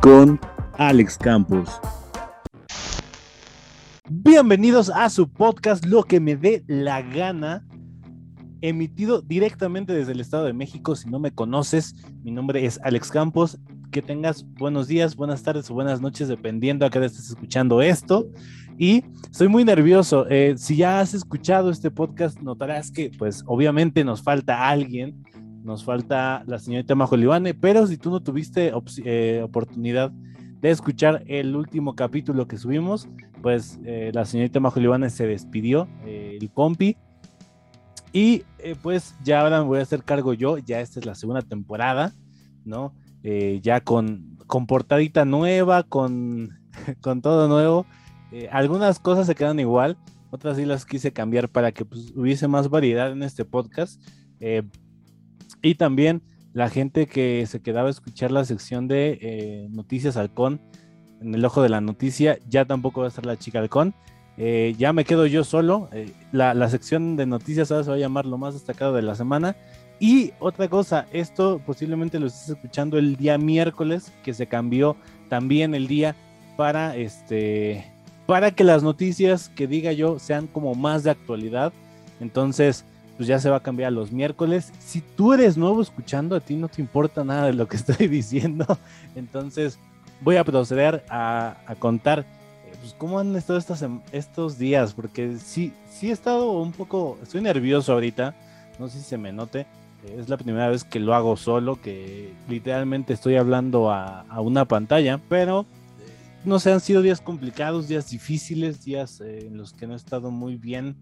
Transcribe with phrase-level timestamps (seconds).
[0.00, 0.40] con
[0.78, 1.68] Alex Campos.
[4.08, 7.66] Bienvenidos a su podcast Lo que me dé la gana,
[8.62, 10.96] emitido directamente desde el Estado de México.
[10.96, 13.58] Si no me conoces, mi nombre es Alex Campos.
[13.92, 18.26] Que tengas buenos días, buenas tardes o buenas noches, dependiendo a qué estés escuchando esto.
[18.78, 20.26] Y estoy muy nervioso.
[20.30, 25.22] Eh, si ya has escuchado este podcast, notarás que, pues, obviamente nos falta alguien.
[25.62, 28.72] Nos falta la señorita Majo Libane, pero si tú no tuviste
[29.04, 30.12] eh, oportunidad
[30.60, 33.08] de escuchar el último capítulo que subimos,
[33.40, 36.96] pues eh, la señorita Majo se despidió, eh, el compi.
[38.12, 41.14] Y eh, pues ya ahora me voy a hacer cargo yo, ya esta es la
[41.14, 42.12] segunda temporada,
[42.64, 42.94] ¿no?
[43.62, 46.58] ya con, con portadita nueva, con,
[47.02, 47.84] con todo nuevo.
[48.50, 49.98] algunas cosas se quedan igual,
[50.30, 54.00] otras sí las quise cambiar para que pues, hubiese más variedad en este podcast.
[55.62, 56.22] Y también
[56.52, 60.60] la gente que se quedaba a escuchar la sección de eh, Noticias Halcón
[61.20, 63.94] en el ojo de la noticia, ya tampoco va a estar la chica Halcón.
[64.36, 65.88] Eh, ya me quedo yo solo.
[65.92, 69.14] Eh, la, sección de noticias ahora se va a llamar lo más destacado de la
[69.14, 69.54] semana.
[69.98, 74.96] Y otra cosa, esto posiblemente lo estés escuchando el día miércoles, que se cambió
[75.28, 76.16] también el día
[76.56, 77.84] para este
[78.26, 81.72] para que las noticias que diga yo sean como más de actualidad.
[82.20, 82.84] Entonces,
[83.20, 84.72] pues ya se va a cambiar los miércoles.
[84.78, 88.08] Si tú eres nuevo escuchando, a ti no te importa nada de lo que estoy
[88.08, 88.64] diciendo.
[89.14, 89.78] Entonces
[90.22, 93.58] voy a proceder a, contar eh, pues, cómo han estado
[94.12, 98.34] estos días, porque sí, sí he estado un poco, estoy nervioso ahorita,
[98.78, 99.66] no sé si se me note.
[100.16, 105.20] Es la primera vez que lo hago solo, que literalmente estoy hablando a, una pantalla,
[105.28, 105.66] pero
[106.00, 109.92] eh, no sé, han sido días complicados, días difíciles, días eh, en los que no
[109.92, 110.96] he estado muy bien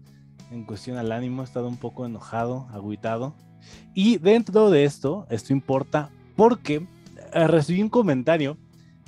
[0.51, 3.33] en cuestión al ánimo, he estado un poco enojado, agüitado.
[3.93, 6.87] Y dentro de esto, esto importa porque
[7.33, 8.57] eh, recibí un comentario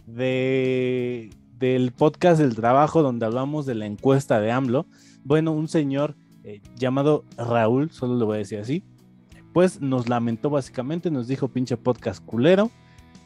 [0.05, 4.85] de, del podcast del trabajo donde hablamos de la encuesta de AMLO.
[5.23, 8.83] Bueno, un señor eh, llamado Raúl, solo le voy a decir así,
[9.53, 12.71] pues nos lamentó básicamente, nos dijo pinche podcast culero,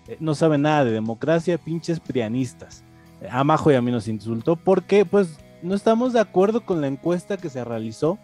[0.08, 2.84] eh, no sabe nada de democracia, pinches prianistas.
[3.30, 6.88] a Majo y a mí nos insultó porque pues no estamos de acuerdo con la
[6.88, 8.18] encuesta que se realizó,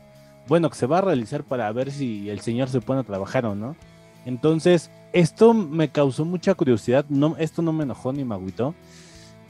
[0.48, 3.46] bueno, que se va a realizar para ver si el señor se pone a trabajar
[3.46, 3.76] o no.
[4.26, 8.76] Entonces, esto me causó mucha curiosidad, no, esto no me enojó ni me agüitó,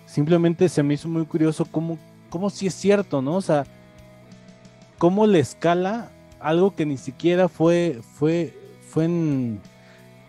[0.06, 1.97] simplemente se me hizo muy curioso cómo,
[2.30, 3.36] cómo si es cierto, ¿no?
[3.36, 3.66] O sea,
[4.97, 6.09] cómo le escala
[6.40, 8.53] algo que ni siquiera fue, fue,
[8.90, 9.59] fue en,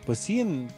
[0.05, 0.69] pues sí, en,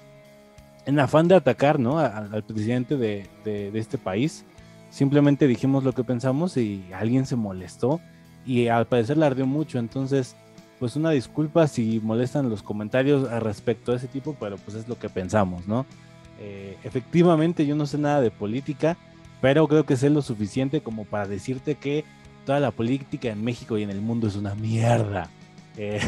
[0.87, 1.99] en afán de atacar, ¿no?
[1.99, 4.45] al presidente de, de este país
[4.95, 8.01] simplemente dijimos lo que pensamos y alguien se molestó
[8.47, 9.81] y al parecer le ardió mucho.
[9.81, 10.37] Entonces,
[10.79, 14.97] pues una disculpa si molestan los comentarios respecto a ese tipo, pero pues es lo
[14.97, 15.85] que pensamos, ¿no?
[16.39, 18.97] Eh, efectivamente yo no sé nada de política,
[19.41, 22.05] pero creo que sé lo suficiente como para decirte que
[22.47, 25.29] toda la política en México y en el mundo es una mierda.
[25.77, 26.01] Eh,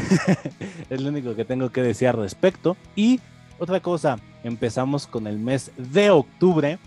[0.89, 2.77] es lo único que tengo que decir al respecto.
[2.95, 3.19] Y
[3.59, 6.79] otra cosa, empezamos con el mes de octubre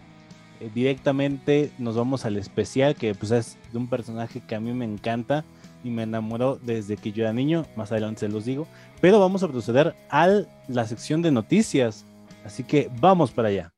[0.75, 4.85] directamente nos vamos al especial, que pues es de un personaje que a mí me
[4.85, 5.45] encanta
[5.83, 8.67] y me enamoró desde que yo era niño, más adelante se los digo,
[9.01, 10.29] pero vamos a proceder a
[10.69, 12.05] la sección de noticias,
[12.45, 13.73] así que vamos para allá.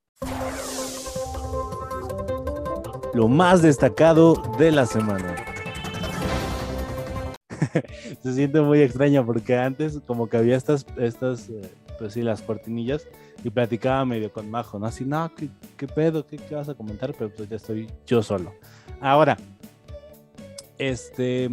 [3.14, 5.37] Lo más destacado de la semana.
[8.22, 11.70] se siente muy extraño porque antes como que había estas, estas eh,
[12.03, 13.07] pues sí, las cortinillas
[13.45, 14.87] y platicaba medio con Majo, ¿no?
[14.87, 15.31] Así, no,
[15.77, 16.27] ¿qué, pedo?
[16.27, 17.15] ¿Qué, vas a comentar?
[17.17, 18.53] Pero pues ya estoy yo solo.
[19.01, 19.37] Ahora,
[20.79, 21.45] este,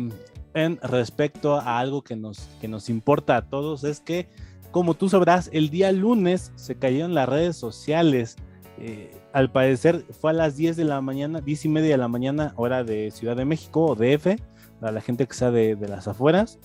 [0.56, 4.28] en respecto a algo que nos, que nos importa a todos, es que,
[4.72, 8.36] como tú sabrás, el día lunes se cayeron las redes sociales.
[8.80, 12.08] Eh, al parecer fue a las 10 de la mañana, 10 y media de la
[12.08, 14.42] mañana, hora de Ciudad de México o DF,
[14.80, 16.58] para la gente que sea de, de las afueras,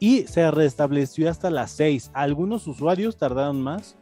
[0.00, 2.10] y se restableció hasta las 6.
[2.14, 3.96] Algunos usuarios tardaron más,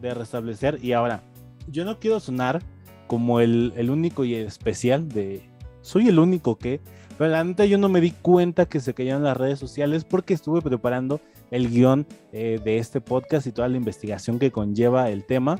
[0.00, 0.78] de restablecer.
[0.82, 1.22] Y ahora,
[1.68, 2.62] yo no quiero sonar
[3.06, 5.48] como el, único y especial de
[5.80, 6.80] soy el único que,
[7.18, 10.34] pero la neta yo no me di cuenta que se cayeron las redes sociales porque
[10.34, 11.20] estuve preparando
[11.50, 15.58] el guion eh, de este podcast y toda la investigación que conlleva el tema.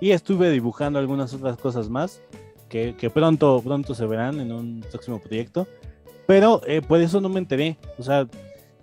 [0.00, 2.22] Y estuve dibujando algunas otras cosas más
[2.68, 5.66] que, pronto, pronto se verán en un próximo proyecto.
[6.26, 7.78] Pero eh, por eso no me enteré.
[7.98, 8.28] O sea,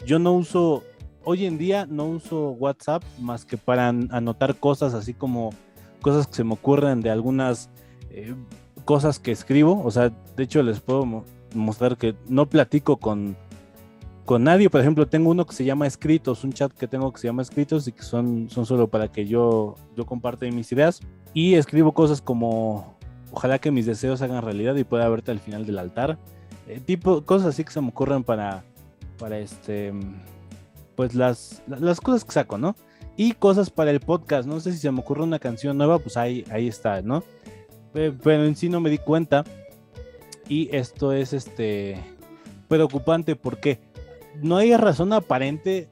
[0.06, 0.83] yo no uso
[1.25, 5.51] hoy en día no uso WhatsApp más que para anotar cosas así como
[6.01, 7.69] cosas que se me ocurren de algunas
[8.12, 8.36] eh,
[8.86, 9.83] cosas que escribo.
[9.83, 13.36] O sea, de hecho les puedo mostrar que no platico con,
[14.24, 14.69] con nadie.
[14.69, 17.41] Por ejemplo, tengo uno que se llama Escritos, un chat que tengo que se llama
[17.41, 21.01] Escritos y que son, son solo para que yo, yo comparte mis ideas.
[21.33, 22.98] Y escribo cosas como,
[23.31, 26.19] ojalá que mis deseos hagan realidad y pueda verte al final del altar.
[26.68, 28.63] Eh, tipo, cosas así que se me ocurren para,
[29.17, 29.94] para este,
[30.95, 32.75] pues las, las cosas que saco, ¿no?
[33.17, 34.47] Y cosas para el podcast.
[34.47, 37.23] No sé si se me ocurre una canción nueva, pues ahí, ahí está, ¿no?
[37.94, 39.44] Pero en sí no me di cuenta.
[40.47, 41.97] Y esto es este
[42.67, 43.79] preocupante porque
[44.41, 45.88] no hay razón aparente,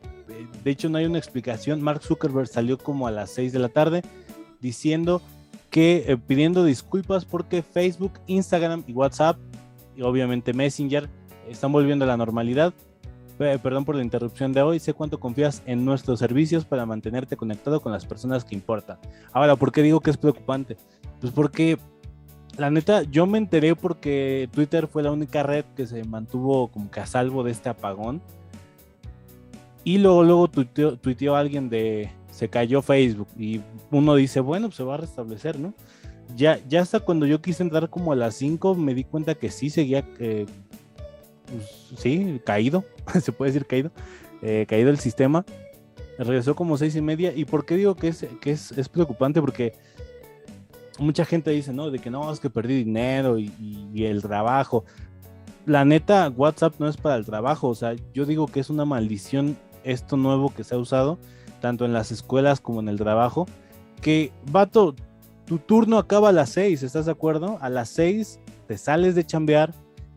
[0.63, 1.81] de hecho no hay una explicación.
[1.81, 4.03] Mark Zuckerberg salió como a las 6 de la tarde
[4.59, 5.21] diciendo
[5.69, 9.37] que eh, pidiendo disculpas porque Facebook, Instagram y WhatsApp
[9.95, 11.09] y obviamente Messenger
[11.49, 12.73] están volviendo a la normalidad.
[13.62, 14.80] Perdón por la interrupción de hoy.
[14.80, 18.98] Sé cuánto confías en nuestros servicios para mantenerte conectado con las personas que importan.
[19.31, 20.78] Ahora, ¿por qué digo que es preocupante?
[21.19, 21.78] Pues porque
[22.57, 26.92] la neta, yo me enteré porque Twitter fue la única red que se mantuvo como
[26.92, 28.22] que a salvo de este apagón.
[29.84, 33.28] Y luego, luego tuiteó, alguien de se cayó Facebook.
[33.38, 33.62] Y
[33.92, 35.74] uno dice, bueno, pues se va a restablecer, ¿no?
[36.36, 39.51] Ya, ya hasta cuando yo quise entrar como a las 5, me di cuenta que
[39.51, 40.45] sí seguía, eh,
[41.55, 42.83] pues, sí, caído,
[43.21, 43.91] se puede decir caído,
[44.41, 45.45] eh, caído el sistema.
[46.17, 47.33] Regresó como seis y media.
[47.35, 49.41] ¿Y por qué digo que es, que es, es preocupante?
[49.41, 49.73] Porque
[51.00, 51.89] mucha gente dice, ¿no?
[51.91, 53.51] De que no, es que perdí dinero y,
[53.95, 54.85] el trabajo.
[55.65, 58.85] La neta, WhatsApp no es para el trabajo, o sea, yo digo que es una
[58.85, 61.17] maldición esto nuevo que se ha usado,
[61.61, 63.47] tanto en las escuelas como en el trabajo,
[64.01, 64.94] que, vato,
[65.45, 67.57] tu turno acaba a las 6, ¿estás de acuerdo?
[67.61, 69.73] A las 6 te sales de chambear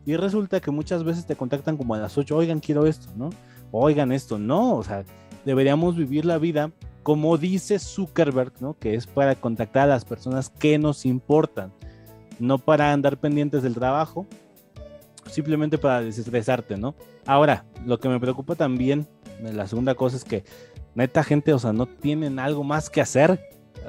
[0.07, 3.29] y resulta que muchas veces te contactan como a las 8, oigan, quiero esto, ¿no?
[3.71, 5.03] Oigan esto, no, o sea,
[5.45, 6.71] deberíamos vivir la vida
[7.03, 8.77] como dice Zuckerberg, ¿no?
[8.79, 11.73] Que es para contactar a las personas que nos importan,
[12.39, 14.25] no para andar pendientes del trabajo,
[15.29, 16.95] simplemente para desestresarte, ¿no?
[17.25, 19.07] Ahora, lo que me preocupa también,
[19.41, 20.45] la segunda cosa es que
[20.95, 23.39] neta gente, o sea, no tienen algo más que hacer.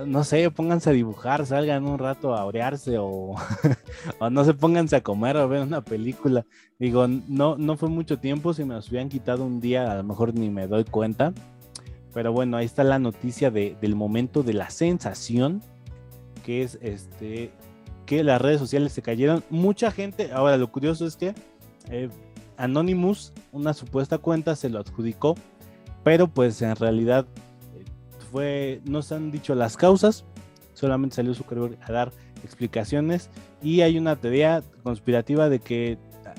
[0.06, 3.34] No sé, pónganse a dibujar, salgan un rato a orearse o,
[4.30, 6.46] no se pónganse a comer o a ver una película.
[6.78, 10.04] Digo, no, no fue mucho tiempo, si me los hubieran quitado un día, a lo
[10.04, 11.32] mejor ni me doy cuenta.
[12.14, 15.62] Pero bueno, ahí está la noticia del momento de la sensación,
[16.44, 17.52] que es este
[18.06, 19.44] que las redes sociales se cayeron.
[19.50, 21.34] Mucha gente, ahora lo curioso es que
[21.90, 22.08] eh,
[22.56, 25.34] Anonymous, una supuesta cuenta, se lo adjudicó,
[26.04, 27.26] pero pues en realidad
[28.84, 30.24] no se han dicho las causas,
[30.74, 32.12] solamente salió Zuckerberg a dar
[32.44, 33.30] explicaciones
[33.62, 35.98] y hay una teoría conspirativa de que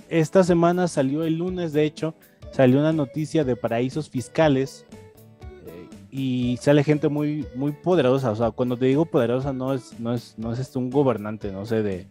[0.09, 2.15] esta semana salió el lunes, de hecho,
[2.51, 4.85] salió una noticia de paraísos fiscales
[6.11, 8.31] y sale gente muy, muy poderosa.
[8.31, 11.51] O sea, cuando te digo poderosa, no es, no es, no es este un gobernante,
[11.51, 12.07] no sé, de,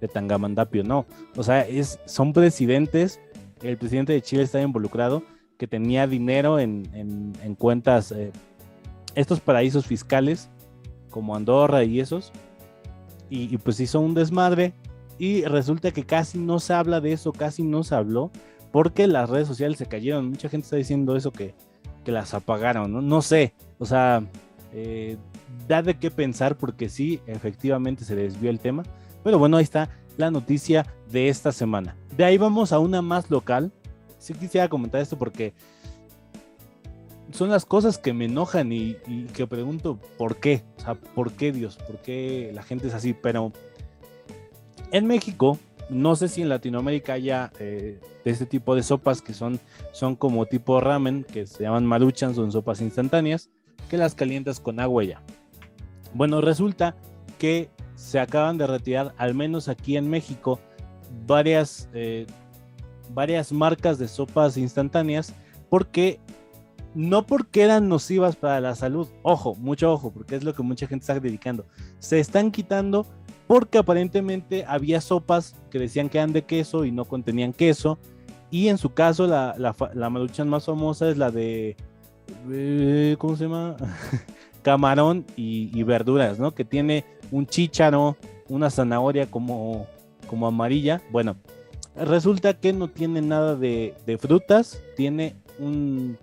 [0.00, 1.06] de Tangamandapio, no.
[1.36, 3.20] O sea, es, son presidentes.
[3.62, 5.22] El presidente de Chile está involucrado,
[5.58, 8.32] que tenía dinero en, en, cuentas, eh,
[9.14, 10.48] estos paraísos fiscales,
[11.10, 12.32] como Andorra y esos.
[13.30, 14.72] Y, y pues hizo un desmadre.
[15.18, 18.30] Y resulta que casi no se habla de eso, casi no se habló,
[18.72, 20.30] porque las redes sociales se cayeron.
[20.30, 21.54] Mucha gente está diciendo eso que
[22.04, 23.00] que las apagaron, ¿no?
[23.00, 24.22] No sé, o sea,
[24.72, 25.16] eh,
[25.68, 28.82] da de qué pensar porque sí, efectivamente se desvió el tema.
[29.22, 31.96] Pero bueno, ahí está la noticia de esta semana.
[32.16, 33.72] De ahí vamos a una más local.
[34.18, 35.52] Sí quisiera comentar esto porque
[37.32, 40.64] son las cosas que me enojan y, y, que pregunto por qué.
[40.78, 41.76] O sea, ¿por qué Dios?
[41.76, 43.14] ¿Por qué la gente es así?
[43.14, 43.52] Pero
[44.90, 45.58] en México
[45.92, 49.60] no sé si en Latinoamérica haya eh, este tipo de sopas que son,
[49.92, 53.50] son como tipo ramen, que se llaman maruchan, son sopas instantáneas,
[53.90, 55.22] que las calientas con agua ya.
[56.14, 56.96] Bueno, resulta
[57.38, 60.60] que se acaban de retirar, al menos aquí en México,
[61.26, 62.26] varias, eh,
[63.10, 65.34] varias marcas de sopas instantáneas,
[65.68, 66.20] porque
[66.94, 70.86] no porque eran nocivas para la salud, ojo, mucho ojo, porque es lo que mucha
[70.86, 71.66] gente está dedicando,
[71.98, 73.06] se están quitando
[73.46, 77.98] porque aparentemente había sopas que decían que eran de queso y no contenían queso.
[78.50, 81.76] Y en su caso, la, la, maruchan más famosa es la de.
[82.50, 83.76] Eh, ¿Cómo se llama?
[84.62, 86.54] Camarón y, verduras, ¿no?
[86.54, 88.16] Que tiene un chícharo,
[88.48, 89.86] una zanahoria como,
[90.28, 91.02] como amarilla.
[91.10, 91.36] Bueno,
[91.94, 96.16] resulta que no tiene nada de frutas, tiene un.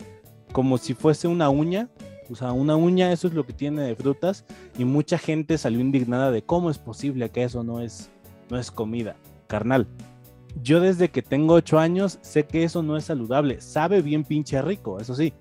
[0.51, 1.89] Como si fuese una uña,
[2.29, 4.45] o sea, una uña, eso es lo que tiene de frutas.
[4.77, 8.09] Y mucha gente salió indignada de cómo es posible que eso no es,
[8.49, 9.15] no es comida.
[9.47, 9.87] Carnal,
[10.61, 13.61] yo desde que tengo 8 años sé que eso no es saludable.
[13.61, 15.33] Sabe bien pinche rico, eso sí.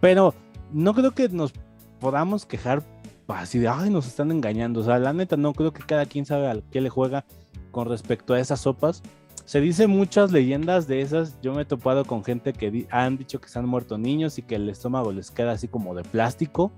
[0.00, 0.34] Pero
[0.72, 1.52] no creo que nos
[2.00, 2.82] podamos quejar
[3.28, 4.80] así de, ay, nos están engañando.
[4.80, 7.24] O sea, la neta, no creo que cada quien sabe al qué le juega
[7.70, 9.02] con respecto a esas sopas.
[9.44, 11.38] Se dice muchas leyendas de esas.
[11.42, 14.42] Yo me he topado con gente que han dicho que se han muerto niños y
[14.42, 16.72] que el estómago les queda así como de plástico.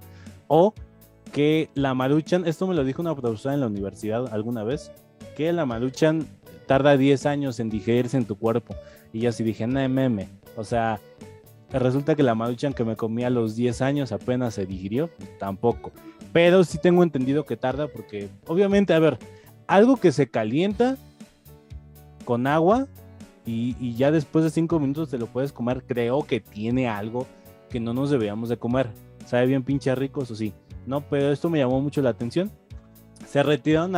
[0.49, 0.75] O
[1.33, 4.93] que la maruchan, esto me lo dijo una profesora en la universidad alguna vez,
[5.37, 6.27] que la maruchan
[6.67, 8.75] tarda 10 años en digerirse en tu cuerpo.
[9.13, 10.29] Y yo así dije, no meme.
[10.57, 11.01] O sea,
[11.71, 15.11] resulta que la maruchan que me comí a los 10 años apenas se digirió.
[15.39, 15.93] Tampoco.
[16.33, 19.19] Pero sí tengo entendido que tarda porque, obviamente, a ver,
[19.69, 20.97] algo que se calienta
[22.27, 22.87] con agua
[23.47, 27.27] y, ya después de 5 minutos te lo puedes comer, creo que tiene algo
[27.71, 28.91] que no nos deberíamos de comer.
[29.25, 30.53] Sabe bien pinche rico, eso sí.
[30.85, 32.51] No, pero esto me llamó mucho la atención.
[33.27, 33.95] Se retiraron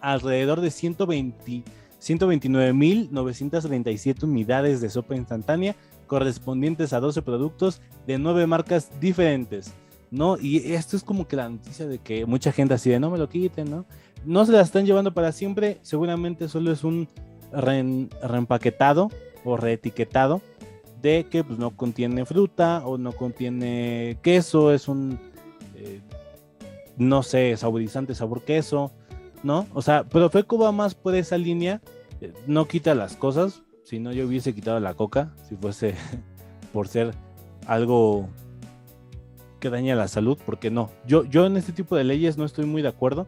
[0.00, 1.64] alrededor de 120
[2.02, 5.76] 129.937 unidades de sopa instantánea
[6.08, 9.72] correspondientes a 12 productos de 9 marcas diferentes,
[10.10, 10.36] ¿no?
[10.36, 13.18] Y esto es como que la noticia de que mucha gente así de no me
[13.18, 13.86] lo quiten, ¿no?
[14.24, 17.08] No se la están llevando para siempre, seguramente solo es un
[17.52, 19.10] reempaquetado
[19.44, 20.40] o reetiquetado
[21.02, 25.18] de que pues, no contiene fruta o no contiene queso, es un,
[25.74, 26.00] eh,
[26.96, 28.92] no sé, saborizante, sabor queso,
[29.42, 29.66] ¿no?
[29.74, 31.80] O sea, Profeco va más por esa línea,
[32.20, 35.94] eh, no quita las cosas, si no yo hubiese quitado la coca, si fuese
[36.72, 37.12] por ser
[37.66, 38.28] algo
[39.58, 42.64] que daña la salud, porque no, yo, yo en este tipo de leyes no estoy
[42.64, 43.26] muy de acuerdo.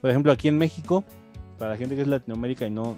[0.00, 1.04] Por ejemplo, aquí en México,
[1.58, 2.96] para la gente que es Latinoamérica y no,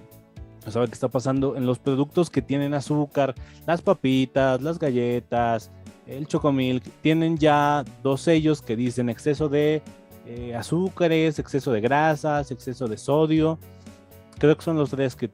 [0.70, 3.34] sabe qué está pasando, en los productos que tienen azúcar,
[3.66, 5.70] las papitas, las galletas,
[6.06, 9.82] el chocomilk, tienen ya dos sellos que dicen exceso de
[10.26, 13.58] eh, azúcares, exceso de grasas, exceso de sodio.
[14.38, 15.30] Creo que son los tres que,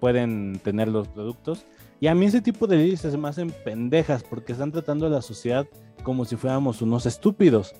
[0.00, 1.64] pueden tener los productos.
[2.00, 5.10] Y a mí ese tipo de leyes se me hacen pendejas porque están tratando a
[5.10, 5.66] la sociedad
[6.02, 7.74] como si fuéramos unos estúpidos.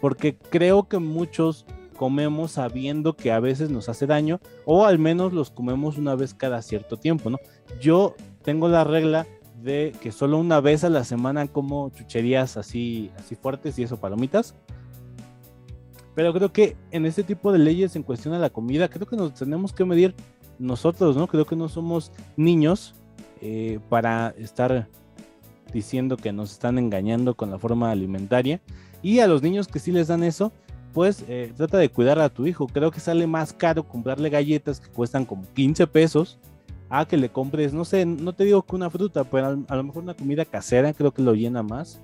[0.00, 5.32] Porque creo que muchos comemos sabiendo que a veces nos hace daño o al menos
[5.32, 7.38] los comemos una vez cada cierto tiempo, ¿no?
[7.80, 9.26] Yo tengo la regla
[9.62, 13.98] de que solo una vez a la semana como chucherías así, así fuertes y eso,
[13.98, 14.54] palomitas.
[16.14, 19.16] Pero creo que en este tipo de leyes en cuestión a la comida, creo que
[19.16, 20.14] nos tenemos que medir
[20.58, 21.26] nosotros, ¿no?
[21.26, 22.94] Creo que no somos niños
[23.40, 24.88] eh, para estar
[25.72, 28.60] diciendo que nos están engañando con la forma alimentaria.
[29.02, 30.52] Y a los niños que sí les dan eso,
[30.94, 32.68] pues eh, trata de cuidar a tu hijo.
[32.68, 36.38] Creo que sale más caro comprarle galletas que cuestan como 15 pesos
[36.88, 39.82] a que le compres, no sé, no te digo que una fruta, pero a lo
[39.82, 42.00] mejor una comida casera creo que lo llena más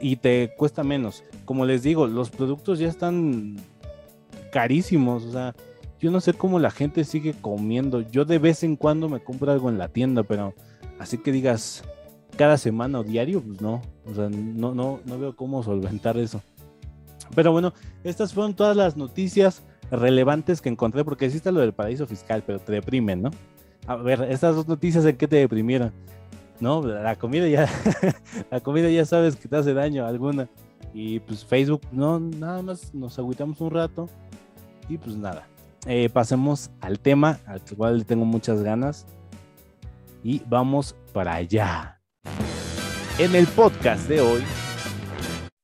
[0.00, 1.24] y te cuesta menos.
[1.44, 3.56] Como les digo, los productos ya están
[4.52, 5.54] carísimos, o sea,
[5.98, 8.00] yo no sé cómo la gente sigue comiendo.
[8.00, 10.54] Yo de vez en cuando me compro algo en la tienda, pero
[11.00, 11.82] así que digas
[12.36, 16.40] cada semana o diario, pues no, o sea, no, no, no veo cómo solventar eso.
[17.34, 17.72] Pero bueno,
[18.02, 22.58] estas fueron todas las noticias relevantes que encontré, porque existe lo del paraíso fiscal, pero
[22.58, 23.30] te deprimen, ¿no?
[23.86, 25.92] A ver, estas dos noticias, ¿en qué te deprimieron?
[26.60, 26.82] ¿no?
[26.82, 27.68] La comida ya,
[28.50, 30.48] la comida ya sabes que te hace daño alguna.
[30.92, 34.08] Y pues Facebook, no, nada más nos agüitamos un rato
[34.88, 35.46] y pues nada.
[35.86, 39.06] Eh, pasemos al tema al cual tengo muchas ganas
[40.22, 42.00] y vamos para allá.
[43.18, 44.42] En el podcast de hoy,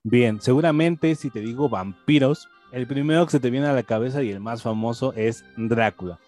[0.03, 4.23] bien, seguramente si te digo vampiros, el primero que se te viene a la cabeza
[4.23, 6.19] y el más famoso es Drácula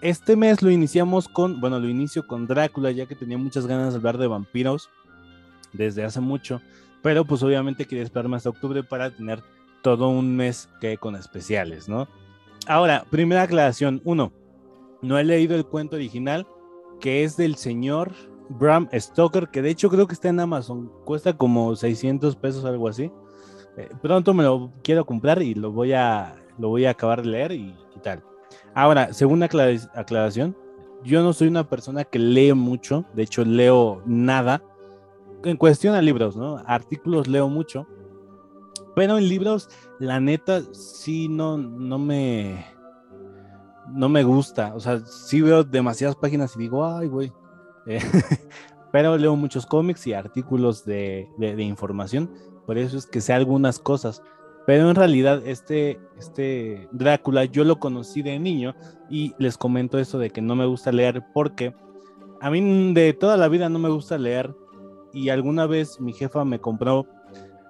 [0.00, 3.92] este mes lo iniciamos con, bueno, lo inicio con Drácula, ya que tenía muchas ganas
[3.92, 4.90] de hablar de vampiros
[5.72, 6.60] desde hace mucho,
[7.02, 9.42] pero pues obviamente quería esperarme hasta octubre para tener
[9.82, 12.08] todo un mes que con especiales, ¿no?
[12.66, 14.32] Ahora, primera aclaración, uno,
[15.02, 16.46] no he leído el cuento original,
[17.00, 18.12] que es del señor
[18.48, 22.88] Bram Stoker, que de hecho creo que está en Amazon, cuesta como 600 pesos, algo
[22.88, 23.10] así.
[23.76, 27.28] Eh, pronto me lo quiero comprar y lo voy a, lo voy a acabar de
[27.28, 28.22] leer y tal.
[28.74, 29.46] Ahora, segunda
[29.94, 30.56] aclaración,
[31.04, 34.62] yo no soy una persona que lee mucho, de hecho leo nada.
[35.44, 36.62] En cuestión a libros, ¿no?
[36.66, 37.86] Artículos leo mucho,
[38.94, 39.68] pero en libros,
[40.00, 42.66] la neta, sí no, no me,
[43.92, 44.74] no me gusta.
[44.74, 47.32] O sea, sí veo demasiadas páginas y digo, ay, güey.
[47.88, 48.00] Eh,
[48.92, 52.30] pero leo muchos cómics y artículos de, de información,
[52.66, 54.22] por eso es que sé algunas cosas
[54.68, 58.74] pero en realidad este, este Drácula yo lo conocí de niño
[59.08, 61.74] y les comento eso de que no me gusta leer porque
[62.42, 64.54] a mí de toda la vida no me gusta leer
[65.14, 67.06] y alguna vez mi jefa me compró,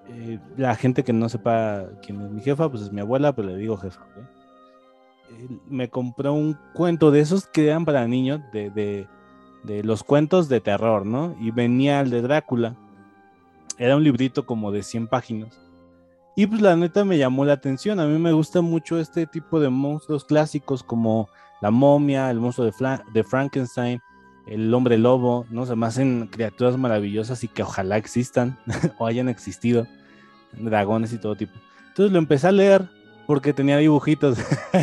[0.09, 3.47] eh, la gente que no sepa quién es mi jefa, pues es mi abuela, pero
[3.47, 4.05] le digo jefa.
[5.69, 9.07] me compró un cuento de esos que eran para niños, de, de,
[9.63, 11.37] de los cuentos de terror, ¿no?
[11.41, 12.77] Y venía el de Drácula.
[13.79, 15.61] Era un librito como de 100 páginas
[16.39, 17.99] y pues la neta me llamó la atención.
[17.99, 21.29] A mí me gusta mucho este tipo de monstruos clásicos como
[21.61, 22.71] la momia, el monstruo
[23.13, 24.01] de, Frankenstein,
[24.47, 25.67] el hombre lobo, ¿no?
[25.67, 28.57] Se me hacen criaturas maravillosas y que ojalá existan
[29.01, 29.89] o hayan existido,
[30.53, 31.55] dragones y todo tipo.
[31.89, 32.89] Entonces lo empecé a leer
[33.27, 34.39] porque tenía dibujitos,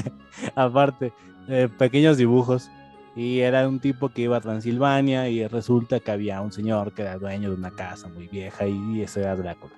[0.55, 1.13] aparte,
[1.48, 2.70] eh, pequeños dibujos.
[3.15, 7.03] Y era un tipo que iba a Transilvania y resulta que había un señor que
[7.03, 9.74] era dueño de una casa muy vieja y, ese era Drácula.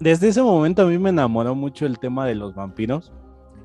[0.00, 3.12] Desde ese momento a mí me enamoró mucho el tema de los vampiros.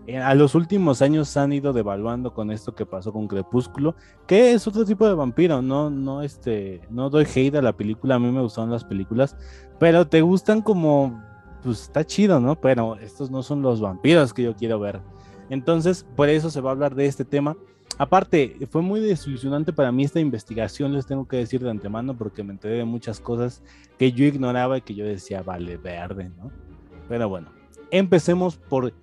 [0.05, 3.95] Eh, a los últimos años se han ido devaluando con esto que pasó con Crepúsculo,
[4.27, 8.15] que es otro tipo de vampiro, no, no, este, no doy hate a la película,
[8.15, 9.37] a mí me gustaron las películas,
[9.79, 11.23] pero te gustan como,
[11.63, 12.59] pues está chido, ¿no?
[12.59, 14.99] Pero estos no son los vampiros que yo quiero ver.
[15.49, 17.55] Entonces, por eso se va a hablar de este tema.
[17.97, 22.43] Aparte, fue muy desilusionante para mí esta investigación, les tengo que decir de antemano, porque
[22.43, 23.61] me enteré de muchas cosas
[23.99, 26.51] que yo ignoraba y que yo decía, vale, verde, ¿no?
[27.07, 27.49] Pero bueno,
[27.91, 28.93] empecemos por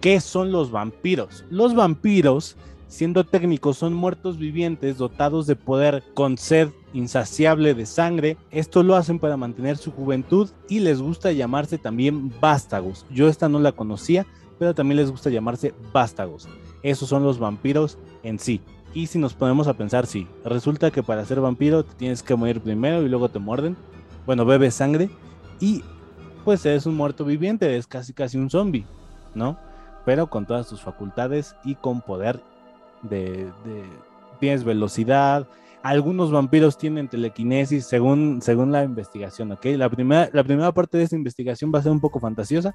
[0.00, 1.44] qué son los vampiros.
[1.50, 8.36] Los vampiros, siendo técnicos, son muertos vivientes dotados de poder con sed insaciable de sangre.
[8.52, 13.04] Esto lo hacen para mantener su juventud y les gusta llamarse también vástagos.
[13.10, 14.24] Yo esta no la conocía,
[14.58, 16.48] pero también les gusta llamarse vástagos.
[16.82, 18.60] Esos son los vampiros en sí.
[18.94, 22.34] Y si nos ponemos a pensar, sí, resulta que para ser vampiro te tienes que
[22.34, 23.76] morir primero y luego te muerden.
[24.24, 25.10] Bueno, bebes sangre
[25.60, 25.84] y
[26.44, 28.86] pues eres un muerto viviente, es casi casi un zombie,
[29.34, 29.58] ¿no?
[30.04, 32.40] Pero con todas tus facultades y con poder
[33.02, 33.50] de,
[34.40, 35.46] tienes velocidad.
[35.82, 39.66] Algunos vampiros tienen telequinesis según, según la investigación, ¿ok?
[39.76, 42.74] La primera, la primera parte de esta investigación va a ser un poco fantasiosa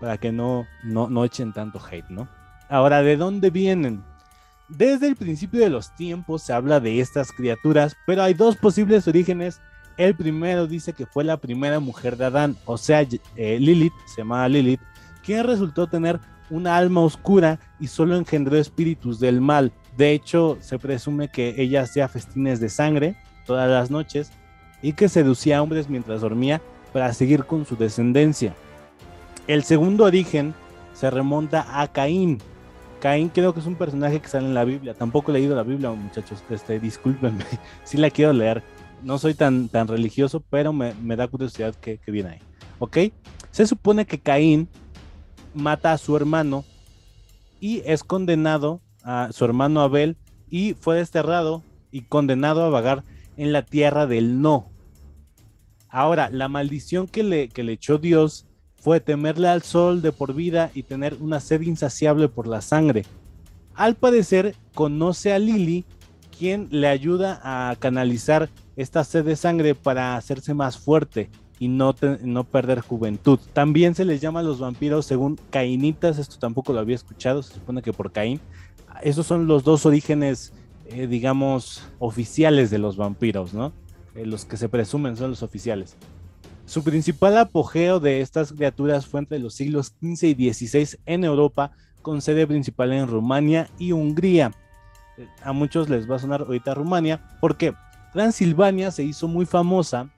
[0.00, 2.28] para que no, no, no echen tanto hate, ¿no?
[2.68, 4.04] Ahora, ¿de dónde vienen?
[4.68, 9.08] Desde el principio de los tiempos se habla de estas criaturas, pero hay dos posibles
[9.08, 9.60] orígenes.
[9.96, 14.20] El primero dice que fue la primera mujer de Adán, o sea, eh, Lilith, se
[14.20, 14.80] llamaba Lilith,
[15.24, 16.20] quien resultó tener
[16.50, 19.72] una alma oscura y solo engendró espíritus del mal.
[19.96, 24.30] De hecho, se presume que ella hacía festines de sangre todas las noches
[24.82, 26.60] y que seducía a hombres mientras dormía
[26.92, 28.54] para seguir con su descendencia.
[29.46, 30.54] El segundo origen
[30.92, 32.38] se remonta a Caín,
[33.00, 34.94] Caín creo que es un personaje que sale en la Biblia.
[34.94, 36.42] Tampoco he leído la Biblia, muchachos.
[36.50, 37.44] Este, discúlpenme.
[37.84, 38.62] sí la quiero leer.
[39.02, 42.38] No soy tan, tan religioso, pero me, da curiosidad que, que, viene ahí.
[42.80, 42.98] ¿Ok?
[43.50, 44.68] Se supone que Caín
[45.54, 46.64] mata a su hermano
[47.60, 50.16] y es condenado a su hermano Abel
[50.50, 53.04] y fue desterrado y condenado a vagar
[53.36, 54.70] en la tierra del no.
[55.88, 58.47] Ahora, la maldición que le, que le echó Dios
[58.80, 63.04] fue temerle al sol de por vida y tener una sed insaciable por la sangre.
[63.74, 65.84] Al parecer, conoce a Lily,
[66.36, 71.94] quien le ayuda a canalizar esta sed de sangre para hacerse más fuerte y no,
[72.22, 73.40] no perder juventud.
[73.52, 77.54] También se les llama a los vampiros según cainitas, esto tampoco lo había escuchado, se
[77.54, 78.40] supone que por Caín.
[79.02, 80.52] Esos son los dos orígenes,
[80.86, 83.72] eh, digamos, oficiales de los vampiros, ¿no?
[84.14, 85.96] Eh, los que se presumen son los oficiales.
[86.68, 91.70] Su principal apogeo de estas criaturas fue entre los siglos XV y XVI en Europa,
[92.02, 94.52] con sede principal en Rumania y Hungría.
[95.42, 97.72] A muchos les va a sonar ahorita Rumania, porque
[98.12, 100.10] Transilvania se hizo muy famosa,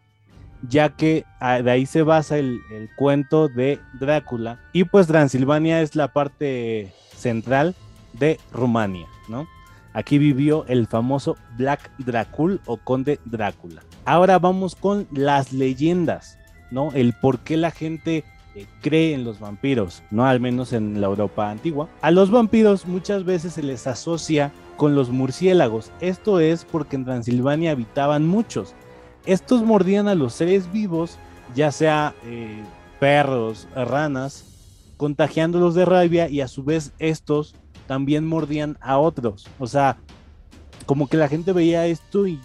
[0.69, 2.61] ya que ah, de ahí se basa el,
[2.97, 7.77] cuento de Drácula, y pues Transilvania es la parte central
[8.15, 9.47] de Rumania, ¿no?
[9.93, 13.83] Aquí vivió el famoso Black Dracul o Conde Drácula.
[14.05, 16.40] Ahora vamos con las leyendas.
[16.71, 16.93] ¿No?
[16.93, 20.27] El por qué la gente eh, cree en los vampiros, ¿no?
[20.27, 21.89] Al menos en la Europa antigua.
[22.03, 25.93] A los vampiros muchas veces se les asocia con los murciélagos.
[26.01, 28.75] Esto es porque en Transilvania habitaban muchos.
[29.27, 31.19] Estos mordían a los seres vivos,
[31.55, 32.63] ya sea eh,
[32.99, 34.45] perros, ranas,
[34.97, 37.55] contagiándolos de rabia y a su vez estos
[37.87, 39.47] también mordían a otros.
[39.59, 39.97] O sea,
[40.87, 42.41] como que la gente veía esto y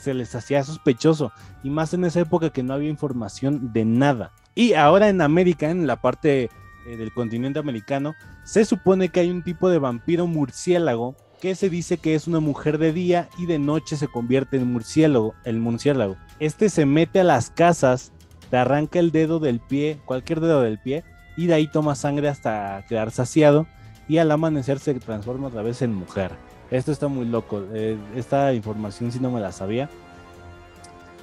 [0.00, 4.32] se les hacía sospechoso y más en esa época que no había información de nada.
[4.54, 6.50] Y ahora en América, en la parte
[6.86, 11.68] eh, del continente americano, se supone que hay un tipo de vampiro murciélago que se
[11.68, 15.58] dice que es una mujer de día y de noche se convierte en murciélago, el
[15.58, 16.16] murciélago.
[16.38, 18.12] Este se mete a las casas,
[18.50, 21.04] te arranca el dedo del pie, cualquier dedo del pie,
[21.36, 23.66] y de ahí toma sangre hasta quedar saciado
[24.08, 26.32] y al amanecer se transforma otra vez en mujer.
[26.74, 27.62] Esto está muy loco.
[27.72, 29.88] Eh, esta información si no me la sabía.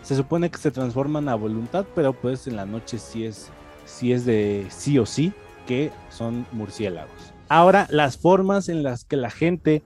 [0.02, 3.50] Se supone que se transforman a voluntad, pero pues en la noche sí es,
[3.84, 5.34] sí es de sí o sí
[5.68, 7.34] que son murciélagos.
[7.50, 9.84] Ahora, las formas en las que la gente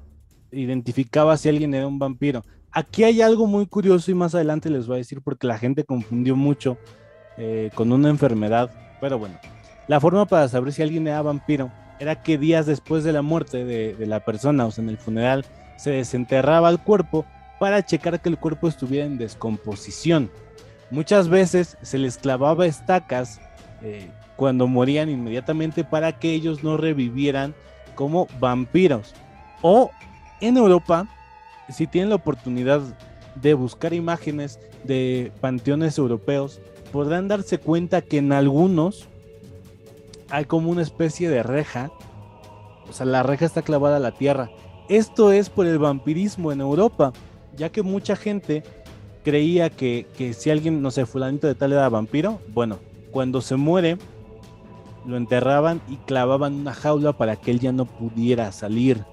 [0.51, 2.43] identificaba si alguien era un vampiro.
[2.71, 5.83] Aquí hay algo muy curioso y más adelante les voy a decir porque la gente
[5.83, 6.77] confundió mucho
[7.37, 8.69] eh, con una enfermedad.
[9.01, 9.39] Pero bueno,
[9.87, 13.65] la forma para saber si alguien era vampiro era que días después de la muerte
[13.65, 15.45] de, la persona, o sea, en el funeral,
[15.77, 17.25] se desenterraba el cuerpo
[17.59, 20.29] para checar que el cuerpo estuviera en descomposición.
[20.91, 23.41] Muchas veces se les clavaba estacas
[23.81, 27.55] eh, cuando morían inmediatamente para que ellos no revivieran
[27.95, 29.13] como vampiros.
[29.61, 29.89] O
[30.41, 31.07] en Europa,
[31.69, 32.81] si tienen la oportunidad
[33.35, 39.07] de buscar imágenes de panteones europeos, podrán darse cuenta que en algunos
[40.29, 41.91] hay como una especie de reja.
[42.89, 44.49] O sea, la reja está clavada a la tierra.
[44.89, 47.13] Esto es por el vampirismo en Europa,
[47.55, 48.63] ya que mucha gente
[49.23, 52.77] creía que, que si alguien, no sé, fulanito de tal era vampiro, bueno,
[53.11, 53.97] cuando se muere,
[55.05, 59.03] lo enterraban y clavaban una jaula para que él ya no pudiera salir,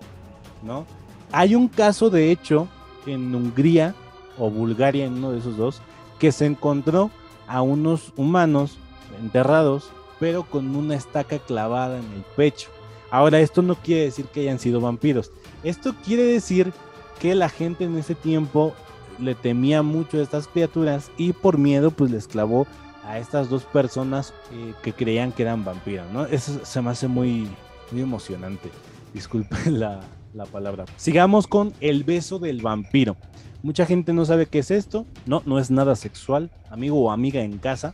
[0.62, 0.84] ¿no?
[1.30, 2.68] Hay un caso, de hecho,
[3.06, 3.94] en Hungría
[4.38, 5.80] o Bulgaria, en uno de esos dos,
[6.18, 7.10] que se encontró
[7.46, 8.76] a unos humanos
[9.20, 9.90] enterrados,
[10.22, 12.68] pero con una estaca clavada en el pecho.
[13.10, 15.32] Ahora, esto no quiere decir que hayan sido vampiros.
[15.64, 16.72] Esto quiere decir
[17.18, 18.72] que la gente en ese tiempo
[19.18, 22.68] le temía mucho a estas criaturas y por miedo pues les clavó
[23.04, 26.24] a estas dos personas eh, que creían que eran vampiros, ¿no?
[26.26, 27.48] Eso se me hace muy,
[27.90, 28.70] muy emocionante.
[29.12, 30.02] Disculpen la,
[30.34, 30.84] la palabra.
[30.98, 33.16] Sigamos con el beso del vampiro.
[33.64, 35.04] Mucha gente no sabe qué es esto.
[35.26, 37.92] No, no es nada sexual, amigo o amiga en casa.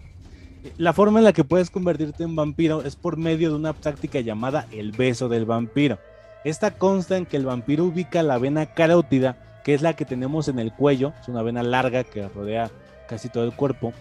[0.76, 4.20] La forma en la que puedes convertirte en vampiro es por medio de una práctica
[4.20, 5.98] llamada el beso del vampiro.
[6.44, 9.36] Esta consta en que el vampiro ubica la vena carótida
[9.68, 12.70] que es la que tenemos en el cuello, es una vena larga que rodea
[13.06, 13.92] casi todo el cuerpo.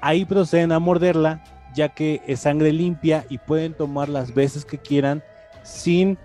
[0.00, 1.44] Ahí proceden a morderla,
[1.76, 5.22] ya que es sangre limpia y pueden tomar las veces que quieran
[5.62, 6.18] sin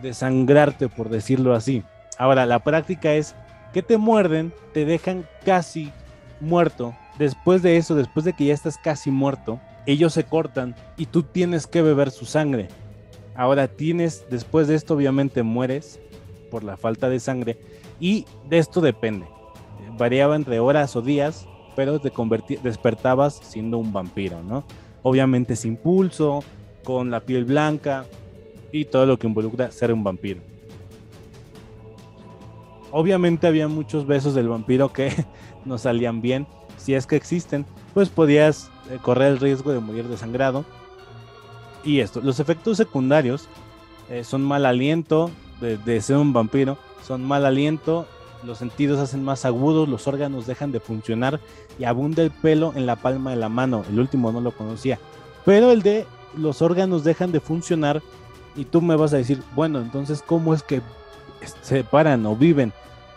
[0.00, 1.82] desangrarte, por decirlo así.
[2.18, 3.34] Ahora, la práctica es
[3.72, 5.90] que te muerden, te dejan casi
[6.38, 6.94] muerto.
[7.20, 11.22] Después de eso, después de que ya estás casi muerto, ellos se cortan y tú
[11.22, 12.68] tienes que beber su sangre.
[13.34, 16.00] Ahora tienes, después de esto obviamente mueres
[16.50, 17.58] por la falta de sangre
[18.00, 19.26] y de esto depende.
[19.98, 22.10] Variaba entre horas o días, pero te
[22.62, 24.64] despertabas siendo un vampiro, ¿no?
[25.02, 26.42] Obviamente sin pulso,
[26.84, 28.06] con la piel blanca
[28.72, 30.40] y todo lo que involucra ser un vampiro.
[32.90, 35.12] Obviamente había muchos besos del vampiro que
[35.66, 36.46] no salían bien.
[36.80, 40.64] Si es que existen, pues podías eh, correr el riesgo de morir desangrado.
[41.84, 43.48] Y esto, los efectos secundarios
[44.08, 48.06] eh, son mal aliento de ser un vampiro, son mal aliento,
[48.44, 51.40] los sentidos hacen más agudos, los órganos dejan de funcionar
[51.78, 53.84] y abunda el pelo en la palma de la mano.
[53.90, 54.98] El último no lo conocía.
[55.44, 58.02] Pero el de los órganos dejan de funcionar
[58.56, 60.80] y tú me vas a decir, bueno, entonces, ¿cómo es que
[61.62, 62.72] se paran o viven?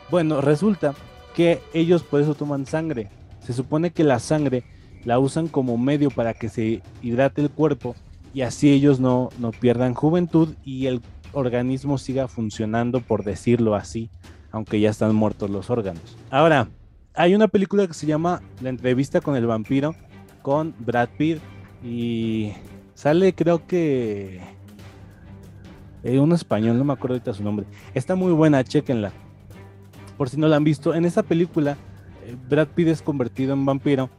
[0.09, 0.93] Bueno, resulta
[1.33, 3.09] que ellos por eso toman sangre.
[3.43, 4.63] Se supone que la sangre
[5.05, 7.95] la usan como medio para que se hidrate el cuerpo
[8.33, 11.01] y así ellos no, no pierdan juventud y el
[11.33, 14.09] organismo siga funcionando, por decirlo así,
[14.51, 16.17] aunque ya están muertos los órganos.
[16.29, 16.69] Ahora,
[17.15, 19.95] hay una película que se llama La entrevista con el vampiro,
[20.41, 21.39] con Brad Pitt,
[21.83, 22.53] y
[22.93, 24.41] sale creo que
[26.03, 27.65] eh, un español, no me acuerdo ahorita su nombre.
[27.93, 29.11] Está muy buena, chequenla.
[30.17, 31.77] Por si no la han visto, en esa película
[32.49, 34.09] Brad Pitt es convertido en vampiro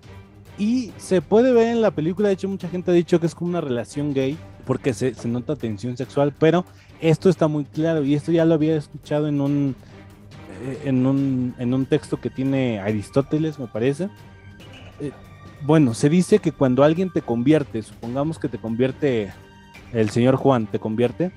[0.58, 3.34] y se puede ver en la película, de hecho mucha gente ha dicho que es
[3.34, 6.64] como una relación gay porque se, nota tensión sexual, pero
[7.00, 9.76] esto está muy claro y esto ya lo había escuchado en un,
[10.62, 14.08] eh, en un, en un texto que tiene Aristóteles, me parece.
[15.00, 15.10] Eh,
[15.62, 19.32] bueno, se dice que cuando alguien te convierte, supongamos que te convierte
[19.92, 21.32] el señor Juan, te convierte,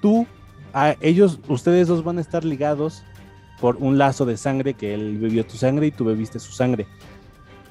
[0.00, 0.26] tú,
[0.72, 3.04] a ellos, ustedes dos van a estar ligados
[3.62, 6.84] por un lazo de sangre que él bebió tu sangre y tú bebiste su sangre.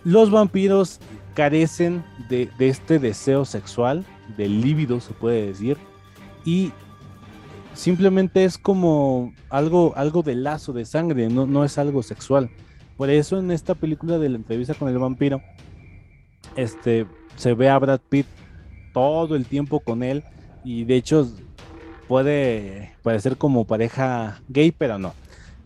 [0.06, 1.02] Los vampiros
[1.34, 4.06] carecen de, este deseo sexual,
[4.38, 5.78] del líbido se puede decir,
[6.46, 6.72] y
[7.74, 12.50] simplemente es como algo, algo de lazo de sangre, no, no es algo sexual.
[12.96, 15.42] Por eso en esta película de la entrevista con el vampiro,
[16.56, 18.28] este, se ve a Brad Pitt
[18.94, 20.24] todo el tiempo con él
[20.64, 21.30] y de hecho
[22.08, 25.14] puede parecer como pareja gay, pero no.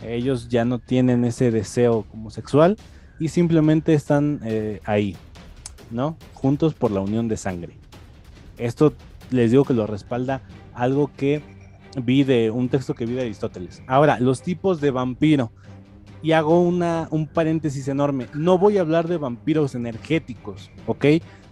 [0.03, 2.77] Ellos ya no tienen ese deseo como sexual
[3.19, 5.15] y simplemente están eh, ahí,
[5.91, 6.17] ¿no?
[6.33, 7.77] Juntos por la unión de sangre.
[8.57, 8.93] Esto
[9.31, 10.41] les digo que lo respalda
[10.73, 11.41] algo que
[12.03, 13.81] vi de un texto que vi de Aristóteles.
[13.87, 15.51] Ahora, los tipos de vampiro.
[16.21, 18.27] Y hago una, un paréntesis enorme.
[18.33, 21.05] No voy a hablar de vampiros energéticos, ¿ok?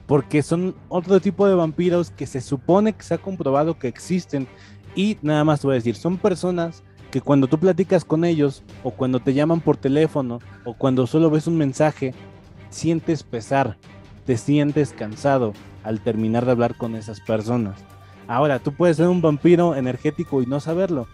[0.08, 4.48] Porque son otro tipo de vampiros que se supone que se ha comprobado que existen.
[4.96, 8.64] Y nada más te voy a decir, son personas que cuando tú platicas con ellos,
[8.82, 12.16] o cuando te llaman por teléfono, o cuando solo ves un mensaje,
[12.72, 13.78] sientes pesar,
[14.26, 17.80] te sientes cansado al terminar de hablar con esas personas.
[18.28, 21.06] Ahora, tú puedes ser un vampiro energético y no saberlo.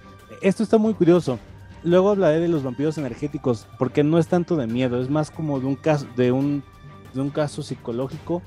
[0.42, 1.38] Esto está muy curioso.
[1.84, 5.60] Luego hablaré de los vampiros energéticos, porque no es tanto de miedo, es más como
[5.60, 6.64] de un caso, de un,
[7.14, 8.42] de un caso psicológico,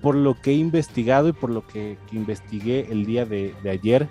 [0.00, 4.08] por lo que he investigado y por lo que, investigué el día de, ayer.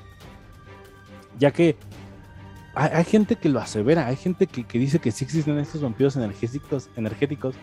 [1.39, 1.75] Ya que
[2.75, 6.89] hay, gente que lo asevera, hay gente que, dice que sí existen estos vampiros energéticos,
[6.95, 7.55] energéticos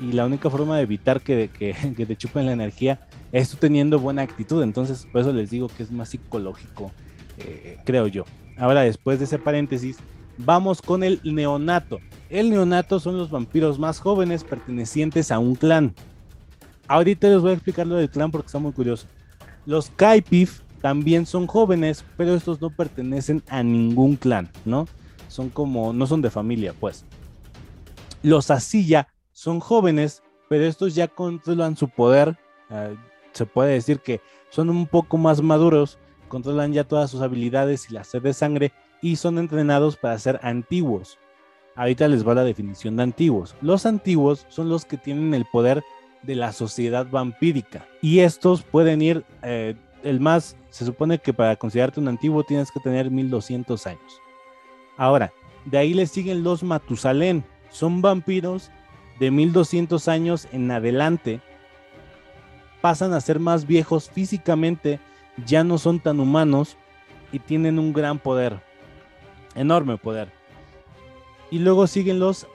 [0.00, 1.50] y la única forma de evitar que,
[1.96, 3.00] que, te chupen la energía
[3.32, 4.62] es tú teniendo buena actitud.
[4.62, 6.90] Entonces, por eso les digo que es más psicológico,
[7.38, 8.24] eh, creo yo.
[8.56, 9.98] Ahora, después de ese paréntesis,
[10.38, 12.00] vamos con el neonato.
[12.28, 15.94] El neonato son los vampiros más jóvenes pertenecientes a un clan.
[16.88, 19.06] Ahorita les voy a explicar lo del clan porque está muy curioso.
[19.64, 24.86] Los Kaipif también son jóvenes, pero estos no pertenecen a ningún clan, ¿no?
[25.28, 27.04] Son como, no son de familia, pues.
[28.22, 32.36] Los Asilla son jóvenes, pero estos ya controlan su poder.
[32.68, 32.90] Ah,
[33.32, 37.94] se puede decir que son un poco más maduros, controlan ya todas sus habilidades y
[37.94, 41.18] la sed de sangre y son entrenados para ser antiguos.
[41.76, 43.54] Ahorita les va la definición de antiguos.
[43.62, 45.82] Los antiguos son los que tienen el poder
[46.22, 51.56] de la sociedad vampírica y estos pueden ir, eh, el más, se supone que para
[51.56, 54.20] considerarte un antiguo tienes que tener 1200 años.
[54.96, 55.32] Ahora,
[55.64, 58.70] de ahí le siguen los Matusalén, son vampiros
[59.18, 61.40] de 1200 años en adelante
[62.80, 65.00] pasan a ser más viejos físicamente,
[65.46, 66.76] ya no son tan humanos
[67.32, 68.60] y tienen un gran poder,
[69.54, 70.32] enorme poder.
[71.50, 72.46] Y luego siguen los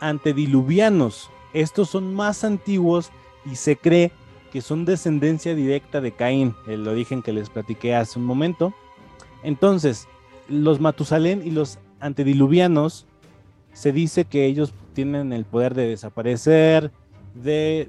[0.00, 1.30] antediluvianos.
[1.52, 3.10] Estos son más antiguos
[3.44, 4.12] y se cree
[4.52, 8.74] que son descendencia directa de Caín, el origen que les platiqué hace un momento.
[9.42, 10.06] Entonces,
[10.46, 13.06] los Matusalén y los antediluvianos
[13.72, 16.92] se dice que ellos tienen el poder de desaparecer,
[17.34, 17.88] de,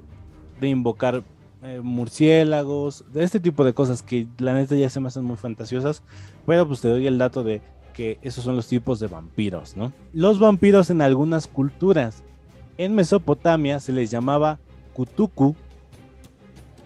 [0.62, 1.22] invocar
[1.62, 5.36] eh, murciélagos, de este tipo de cosas que la neta ya se me hacen muy
[5.36, 6.02] fantasiosas,
[6.46, 7.60] pero pues te doy el dato de
[7.92, 9.92] que esos son los tipos de vampiros, ¿no?
[10.14, 12.22] Los vampiros en algunas culturas,
[12.78, 14.58] en Mesopotamia se les llamaba
[14.94, 15.54] kutuku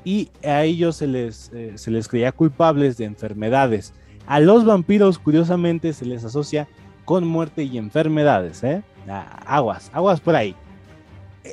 [0.09, 3.93] y a ellos se les, eh, se les creía culpables de enfermedades.
[4.27, 6.67] A los vampiros, curiosamente, se les asocia
[7.05, 8.83] con muerte y enfermedades, ¿eh?
[9.45, 10.55] aguas, aguas por ahí.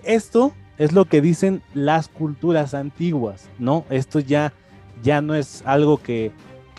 [0.05, 3.83] Esto es lo que dicen las culturas antiguas, ¿no?
[3.89, 4.53] Esto ya,
[5.03, 6.31] ya no es algo que,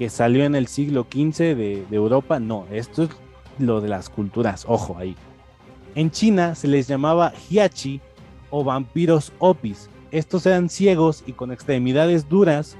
[0.09, 3.11] salió en el siglo XV de, de, Europa, no, esto es
[3.59, 5.15] lo de las culturas, ojo ahí.
[5.95, 8.01] En China se les llamaba hiachi
[8.49, 9.91] o vampiros opis.
[10.11, 12.77] Estos eran ciegos y con extremidades duras,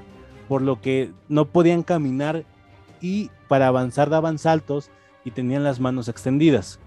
[0.47, 2.45] por lo que no podían caminar
[3.01, 4.89] y para avanzar daban saltos
[5.25, 6.79] y tenían las manos extendidas.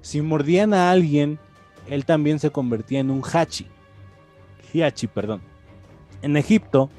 [0.00, 1.38] Si mordían a alguien,
[1.88, 3.66] él también se convertía en un hachi.
[4.72, 5.40] Hiachi, perdón.
[6.22, 6.90] En Egipto,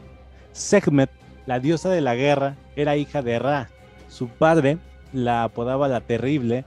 [0.54, 1.12] Sekhmet,
[1.46, 3.70] la diosa de la guerra, era hija de Ra.
[4.08, 4.78] Su padre
[5.12, 6.66] la apodaba la Terrible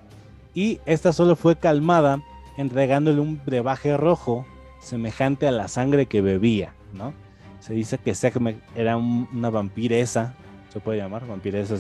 [0.54, 2.20] y esta solo fue calmada
[2.56, 4.44] entregándole un brebaje rojo
[4.88, 7.12] semejante a la sangre que bebía, ¿no?
[7.61, 10.35] Se dice que Sekhmet era una vampiresa,
[10.72, 11.77] se puede llamar vampiresa.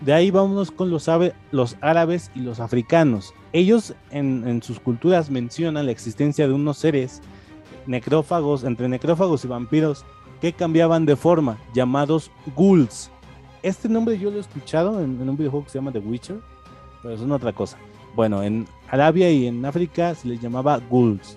[0.00, 1.08] De ahí vámonos con los,
[1.80, 3.32] árabes y los africanos.
[3.52, 7.22] Ellos en, sus culturas mencionan la existencia de unos seres
[7.86, 10.04] necrófagos, entre necrófagos y vampiros,
[10.40, 13.10] que cambiaban de forma, llamados ghouls.
[13.62, 16.40] Este nombre yo lo he escuchado en, un videojuego que se llama The Witcher,
[17.02, 17.78] pero es una otra cosa.
[18.14, 21.36] Bueno, en Arabia y en África se les llamaba ghouls.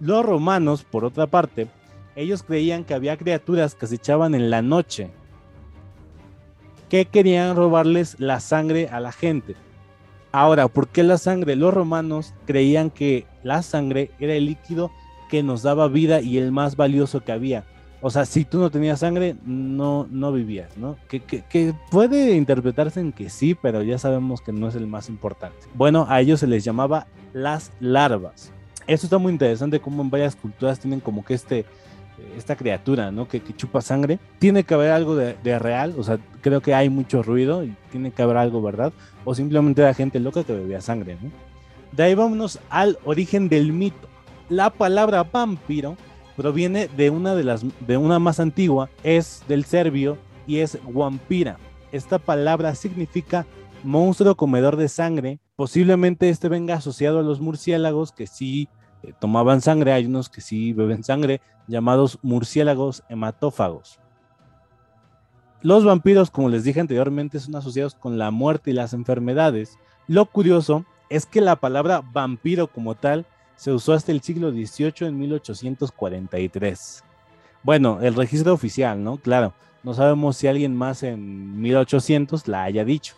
[0.00, 1.68] Los romanos, por otra parte,
[2.16, 5.10] ellos creían que había criaturas que se echaban en la noche,
[6.88, 9.54] que querían robarles la sangre a la gente.
[10.32, 11.56] Ahora, ¿por qué la sangre?
[11.56, 14.90] Los romanos creían que la sangre era el líquido
[15.30, 17.64] que nos daba vida y el más valioso que había.
[18.02, 20.96] O sea, si tú no tenías sangre, no, no vivías, ¿no?
[21.08, 25.08] Que, que, puede interpretarse en que sí, pero ya sabemos que no es el más
[25.08, 25.58] importante.
[25.74, 28.52] Bueno, a ellos se les llamaba las larvas.
[28.86, 31.64] Esto está muy interesante, como en varias culturas tienen como que este,
[32.36, 33.26] esta criatura, ¿no?
[33.28, 34.18] Que, chupa sangre.
[34.38, 38.10] Tiene que haber algo de, real, o sea, creo que hay mucho ruido y tiene
[38.10, 38.92] que haber algo, ¿verdad?
[39.24, 41.30] O simplemente era gente loca que bebía sangre, ¿no?
[41.92, 44.08] De ahí vámonos al origen del mito.
[44.48, 45.96] La palabra vampiro
[46.36, 51.56] proviene de una de las de una más antigua, es del serbio y es wampira.
[51.92, 53.46] Esta palabra significa
[53.82, 55.40] monstruo comedor de sangre.
[55.56, 58.68] Posiblemente este venga asociado a los murciélagos que sí
[59.02, 64.00] eh, tomaban sangre, hay unos que sí beben sangre, llamados murciélagos hematófagos.
[65.62, 69.78] Los vampiros, como les dije anteriormente, son asociados con la muerte y las enfermedades.
[70.06, 75.08] Lo curioso es que la palabra vampiro como tal se usó hasta el siglo XVIII
[75.08, 77.04] en 1843.
[77.62, 79.16] Bueno, el registro oficial, ¿no?
[79.16, 83.14] Claro, No sabemos si alguien más en 1800 la haya dicho,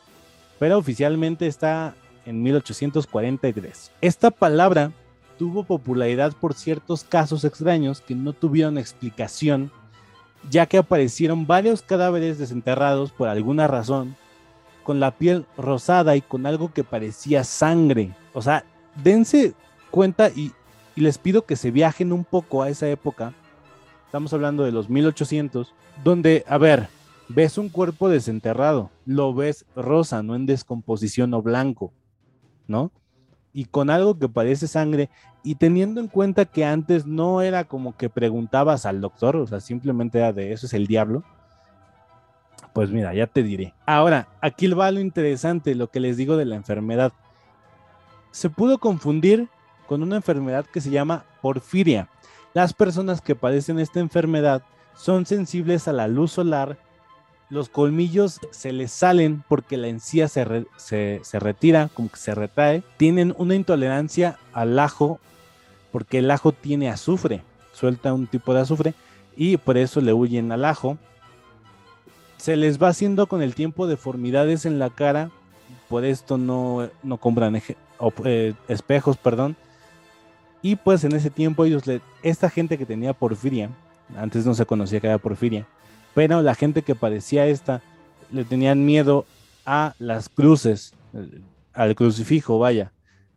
[0.59, 1.95] pero oficialmente está
[2.27, 3.93] en 1843.
[4.01, 4.93] Esta palabra
[5.39, 9.71] tuvo popularidad por ciertos casos extraños que no tuvieron explicación,
[10.51, 14.17] ya que aparecieron varios cadáveres desenterrados por alguna razón,
[14.83, 18.15] con la piel rosada y con algo que parecía sangre.
[18.33, 18.65] O sea,
[19.03, 19.55] dense
[19.91, 20.53] cuenta y,
[20.97, 23.33] les pido que se viajen un poco a esa época.
[24.07, 26.89] Estamos hablando de los 1800, donde, a ver,
[27.29, 31.93] ves un cuerpo desenterrado, lo ves rosa, no en descomposición o blanco,
[32.67, 32.91] ¿no?
[33.53, 35.11] Y con algo que parece sangre,
[35.43, 39.61] y teniendo en cuenta que antes no era como que preguntabas al doctor, o sea,
[39.61, 41.25] simplemente era de eso es el diablo.
[42.73, 43.75] Pues mira, ya te diré.
[43.87, 47.13] Ahora, aquí va lo interesante, lo que les digo de la enfermedad.
[48.31, 49.49] Se pudo confundir
[49.87, 52.09] con una enfermedad que se llama porfiria.
[52.55, 54.63] Las personas que padecen esta enfermedad
[54.95, 56.79] son sensibles a la luz solar,
[57.51, 62.83] los colmillos se les salen porque la encía se, se, retira, como que se retrae,
[62.97, 65.19] tienen una intolerancia al ajo
[65.91, 68.95] porque el ajo tiene azufre, suelta un tipo de azufre
[69.37, 70.99] y por eso le huyen al ajo.
[72.37, 75.31] Se les va haciendo con el tiempo deformidades en la cara,
[75.89, 77.61] por esto no, no compran
[78.25, 79.57] eh, espejos, perdón.
[80.61, 83.71] Y pues en ese tiempo ellos, le, esta gente que tenía porfiria,
[84.17, 85.67] antes no se conocía que era porfiria,
[86.19, 87.81] pero la gente que padecía esta
[88.33, 89.25] le tenían miedo
[89.65, 91.41] a las cruces, eh,
[91.73, 92.93] al crucifijo, vaya,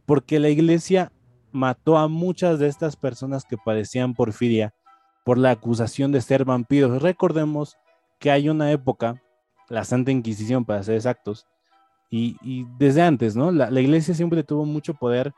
[0.07, 1.11] porque la iglesia
[1.51, 4.73] mató a muchas de estas personas que padecían porfiria
[5.23, 7.03] por la acusación de ser vampiros.
[7.03, 7.77] Recordemos
[8.17, 9.21] que hay una época,
[9.69, 11.45] la Santa Inquisición para ser exactos,
[12.09, 13.51] y, desde antes, ¿no?
[13.51, 15.33] La, la, iglesia siempre tuvo mucho poder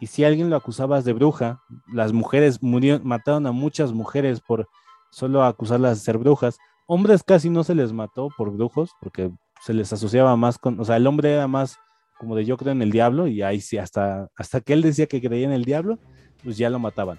[0.00, 1.60] y si alguien lo acusabas de bruja,
[1.92, 4.66] las mujeres murieron, mataron a muchas mujeres por
[5.10, 6.56] solo acusarlas de ser brujas.
[6.86, 9.30] Hombres casi no se les mató por brujos, porque
[9.62, 11.78] se les asociaba más con, o sea, el hombre era más
[12.18, 15.06] como de yo creo en el diablo, y ahí sí, hasta, hasta que él decía
[15.06, 15.98] que creía en el diablo,
[16.42, 17.18] pues ya lo mataban.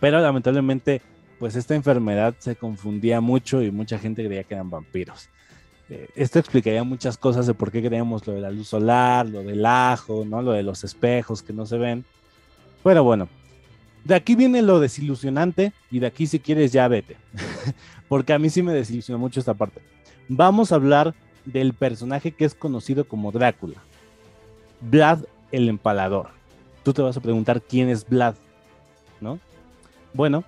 [0.00, 1.02] Pero lamentablemente,
[1.38, 5.28] pues esta enfermedad se confundía mucho y mucha gente creía que eran vampiros.
[5.88, 9.42] Eh, esto explicaría muchas cosas de por qué creemos lo de la luz solar, lo
[9.42, 10.42] del ajo, ¿no?
[10.42, 12.04] Lo de los espejos que no se ven.
[12.84, 13.28] Pero bueno,
[14.08, 17.18] de aquí viene lo desilusionante y de aquí si quieres ya vete.
[18.08, 19.82] Porque a mí sí me desilusionó mucho esta parte.
[20.28, 23.82] Vamos a hablar del personaje que es conocido como Drácula.
[24.80, 26.30] Vlad el Empalador.
[26.84, 28.36] Tú te vas a preguntar quién es Vlad,
[29.20, 29.38] ¿no?
[30.14, 30.42] Bueno,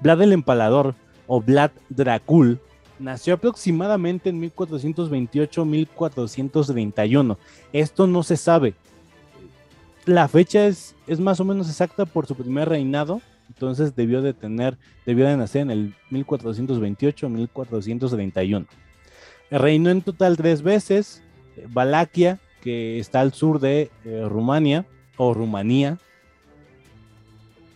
[0.00, 0.94] Vlad el Empalador
[1.26, 2.58] o Vlad Dracul
[2.98, 7.36] nació aproximadamente en 1428-1431.
[7.74, 8.72] Esto no se sabe.
[10.04, 14.34] La fecha es, es más o menos exacta por su primer reinado, entonces debió de
[14.34, 18.66] tener, debió de nacer en el 1428-1431.
[19.50, 21.22] Reinó en total tres veces,
[21.68, 24.86] Valaquia, que está al sur de eh, Rumania
[25.16, 25.98] o Rumanía.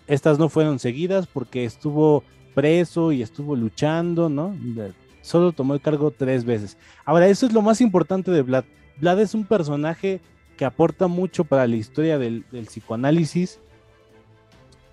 [0.07, 2.23] Estas no fueron seguidas porque estuvo
[2.55, 4.57] preso y estuvo luchando, ¿no?
[5.21, 6.79] solo tomó el cargo tres veces.
[7.05, 8.65] Ahora, eso es lo más importante de Vlad.
[8.99, 10.21] Vlad es un personaje
[10.57, 13.59] que aporta mucho para la historia del, psicoanálisis,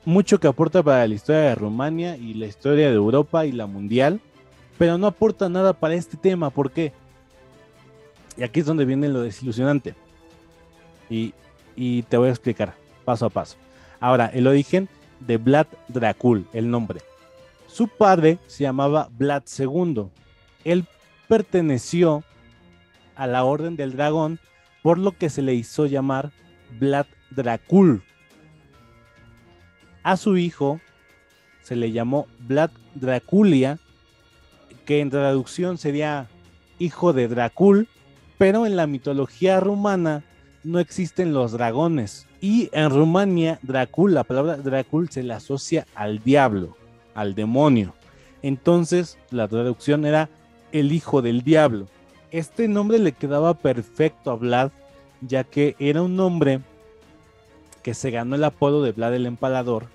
[0.06, 3.66] mucho que aporta para la historia de Rumania y la historia de Europa y la
[3.66, 4.20] mundial,
[4.78, 6.50] pero no aporta nada para este tema.
[6.50, 6.92] ¿Por qué?
[8.36, 9.96] Y aquí es donde viene lo desilusionante.
[11.10, 11.34] Y,
[11.76, 12.74] y te voy a explicar
[13.06, 13.56] paso a paso.
[14.00, 17.00] Ahora, el origen de Vlad Dracul, el nombre.
[17.68, 20.10] Su padre se llamaba Vlad II
[20.64, 20.86] él
[21.28, 22.24] perteneció
[23.16, 24.40] a la Orden del Dragón,
[24.84, 26.32] por lo que se le hizo llamar
[26.80, 28.04] Vlad Dracul.
[30.04, 30.80] A su hijo
[31.64, 33.80] se le llamó Vlad Draculia,
[34.86, 36.28] que en traducción sería
[36.78, 37.88] hijo de Dracul,
[38.38, 40.24] pero en la mitología rumana
[40.64, 42.28] no existen los dragones.
[42.42, 46.76] Y en Rumania, Dracul, la palabra Dracul se le asocia al diablo,
[47.16, 47.94] al demonio.
[48.42, 50.30] Entonces, la traducción era
[50.74, 51.88] el hijo del diablo.
[52.34, 54.72] Este nombre le quedaba perfecto a Vlad,
[55.22, 56.62] ya que era un nombre
[57.84, 59.86] que se ganó el apodo de Vlad el Empalador,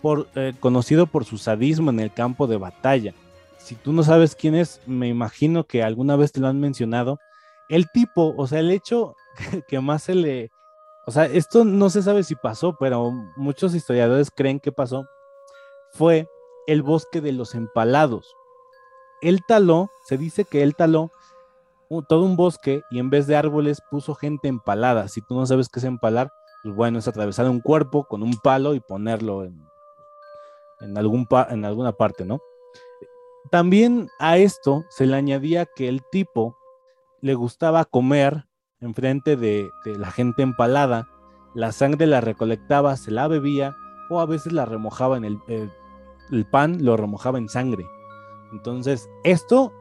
[0.00, 3.14] por, eh, conocido por su sadismo en el campo de batalla.
[3.58, 7.18] Si tú no sabes quién es, me imagino que alguna vez te lo han mencionado.
[7.68, 9.16] El tipo, o sea, el hecho
[9.68, 10.52] que más se le...
[11.04, 15.04] O sea, esto no se sabe si pasó, pero muchos historiadores creen que pasó.
[15.94, 16.28] Fue
[16.68, 18.36] el bosque de los empalados
[19.22, 21.10] él taló, se dice que él taló
[22.08, 25.08] todo un bosque y en vez de árboles puso gente empalada.
[25.08, 26.30] Si tú no sabes qué es empalar,
[26.62, 31.92] pues bueno, es atravesar un cuerpo con un palo y ponerlo en, algún en alguna
[31.92, 32.40] parte, ¿no?
[33.50, 36.56] también a esto se le añadía que el tipo
[37.20, 38.46] le gustaba comer
[38.80, 41.08] enfrente de, la gente empalada,
[41.54, 43.76] la sangre la recolectaba, se la bebía
[44.08, 45.38] o a veces la remojaba en el,
[46.30, 47.84] el pan, lo remojaba en sangre.
[48.52, 49.72] Entonces, esto,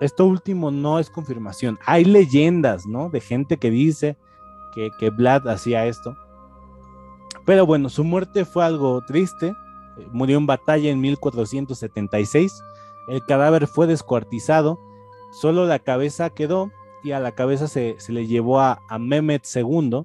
[0.00, 1.78] esto último no es confirmación.
[1.86, 3.10] Hay leyendas, ¿no?
[3.10, 4.16] De gente que dice
[4.74, 6.16] que, que Vlad hacía esto.
[7.44, 9.54] Pero bueno, su muerte fue algo triste.
[10.12, 12.62] Murió en batalla en 1476.
[13.08, 14.78] El cadáver fue descuartizado.
[15.32, 16.70] Solo la cabeza quedó
[17.02, 20.04] y a la cabeza se, le llevó a, Mehmet II,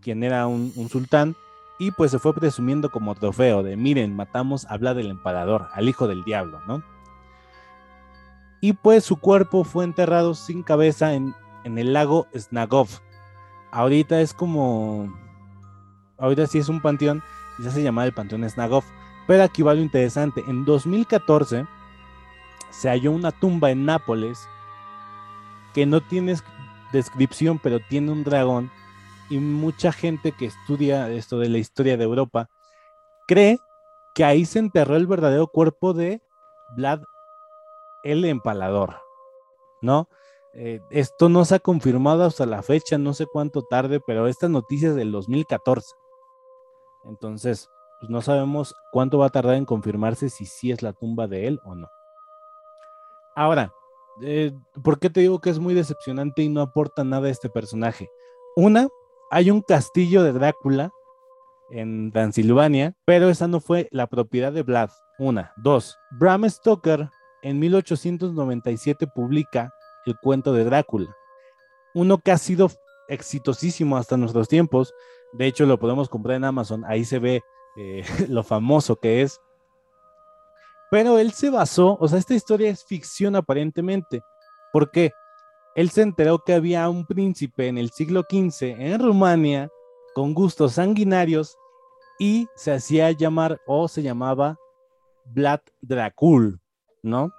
[0.00, 1.34] quien era un, sultán,
[1.78, 5.88] y pues se fue presumiendo como trofeo de, miren, matamos a Vlad el Empalador, al
[5.88, 6.82] hijo del diablo, ¿no?
[8.64, 11.34] Y pues su cuerpo fue enterrado sin cabeza en,
[11.66, 12.88] el lago Snagov.
[13.70, 15.14] Ahorita es como,
[16.16, 17.22] ahorita sí es un panteón,
[17.58, 18.82] ya se llama el panteón Snagov,
[19.26, 21.66] pero aquí va lo interesante, en 2014
[22.70, 24.48] se halló una tumba en Nápoles
[25.74, 26.34] que no tiene
[26.90, 28.70] descripción, pero tiene un dragón
[29.28, 32.48] y mucha gente que estudia esto de la historia de Europa
[33.28, 33.58] cree
[34.14, 36.22] que ahí se enterró el verdadero cuerpo de
[36.78, 37.02] Vlad
[38.04, 38.96] el empalador,
[39.80, 40.08] ¿no?
[40.54, 44.48] Eh, esto no se ha confirmado hasta la fecha, no sé cuánto tarde, pero esta
[44.48, 45.94] noticia es del 2014.
[47.06, 51.26] Entonces, pues no sabemos cuánto va a tardar en confirmarse si sí es la tumba
[51.26, 51.88] de él o no.
[53.34, 53.72] Ahora,
[54.22, 54.52] eh,
[54.84, 58.08] ¿por qué te digo que es muy decepcionante y no aporta nada a este personaje?
[58.54, 58.86] Una,
[59.30, 60.92] hay un castillo de Drácula
[61.70, 64.90] en Transilvania, pero esa no fue la propiedad de Vlad.
[65.18, 65.52] Una.
[65.56, 67.10] Dos, Bram Stoker
[67.44, 69.72] en 1897 publica
[70.06, 71.14] El cuento de Drácula,
[71.94, 72.70] uno que ha sido
[73.08, 74.92] exitosísimo hasta nuestros tiempos.
[75.34, 77.42] De hecho, lo podemos comprar en Amazon, ahí se ve
[77.76, 79.40] eh, lo famoso que es.
[80.90, 84.22] Pero él se basó, o sea, esta historia es ficción aparentemente,
[84.72, 85.12] porque
[85.74, 89.68] él se enteró que había un príncipe en el siglo XV en Rumania
[90.14, 91.58] con gustos sanguinarios
[92.18, 94.56] y se hacía llamar o se llamaba
[95.24, 96.60] Vlad Dracul.
[97.04, 97.32] ¿No?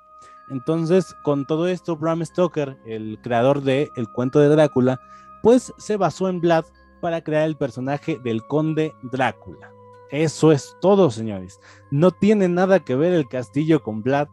[0.49, 5.01] Entonces, con todo esto, Bram Stoker, el creador de El cuento de Drácula,
[5.41, 6.66] pues se basó en Vlad
[7.01, 9.72] para crear el personaje del conde Drácula.
[10.11, 11.59] Eso es todo, señores.
[11.91, 14.28] No tiene nada que ver el castillo con Vlad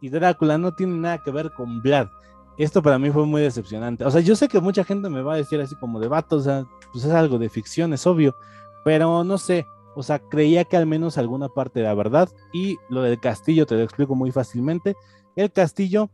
[0.00, 2.08] y Drácula no tiene nada que ver con Vlad.
[2.56, 4.04] Esto para mí fue muy decepcionante.
[4.04, 6.36] O sea, yo sé que mucha gente me va a decir así como de vato,
[6.36, 8.36] o sea, pues es algo de ficción, es obvio,
[8.84, 9.66] pero no sé,
[9.96, 12.28] o sea, creía que al menos alguna parte era verdad.
[12.52, 14.96] Y lo del castillo te lo explico muy fácilmente.
[15.36, 16.10] El castillo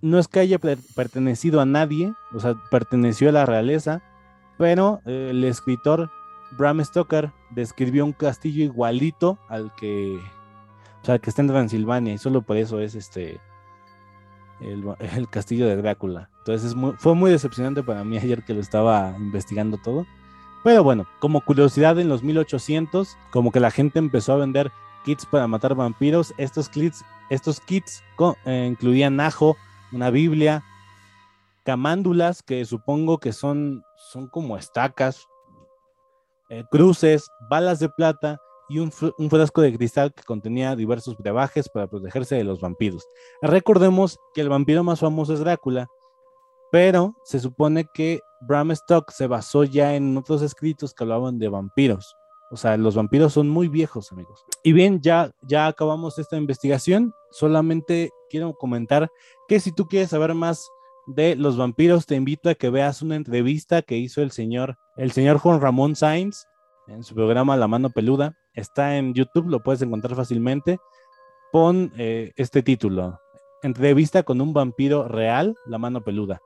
[0.00, 4.02] no es que haya pertenecido a nadie, o sea, perteneció a la realeza,
[4.56, 6.10] pero eh, el escritor
[6.56, 10.18] Bram Stoker describió un castillo igualito al que,
[11.02, 13.40] o sea, que está en Transilvania, y solo por eso es este
[14.60, 16.30] el, castillo de Drácula.
[16.38, 20.06] Entonces fue muy decepcionante para mí ayer que lo estaba investigando todo.
[20.64, 24.72] Pero bueno, como curiosidad en los 1800, como que la gente empezó a vender
[25.04, 26.34] kits para matar vampiros.
[26.36, 28.02] Estos kits, estos kits
[28.44, 29.56] eh, incluían ajo,
[29.92, 30.64] una Biblia,
[31.64, 35.26] camándulas, que supongo que son, son como estacas,
[36.50, 38.38] eh, cruces, balas de plata
[38.68, 43.06] y un, un, frasco de cristal que contenía diversos brebajes para protegerse de los vampiros.
[43.42, 45.88] Recordemos que el vampiro más famoso es Drácula,
[46.70, 51.48] pero se supone que Bram Stock se basó ya en otros escritos que hablaban de
[51.48, 52.16] vampiros.
[52.50, 54.44] O sea, los vampiros son muy viejos, amigos.
[54.62, 57.12] Y bien, ya, ya acabamos esta investigación.
[57.30, 59.10] Solamente quiero comentar
[59.48, 60.66] que si tú quieres saber más
[61.06, 65.12] de los vampiros, te invito a que veas una entrevista que hizo el señor, el
[65.12, 66.46] señor Juan Ramón Sainz
[66.86, 68.34] en su programa La Mano Peluda.
[68.54, 70.78] Está en YouTube, lo puedes encontrar fácilmente.
[71.52, 73.20] Pon eh, este título,
[73.62, 76.40] entrevista con un vampiro real, La Mano Peluda.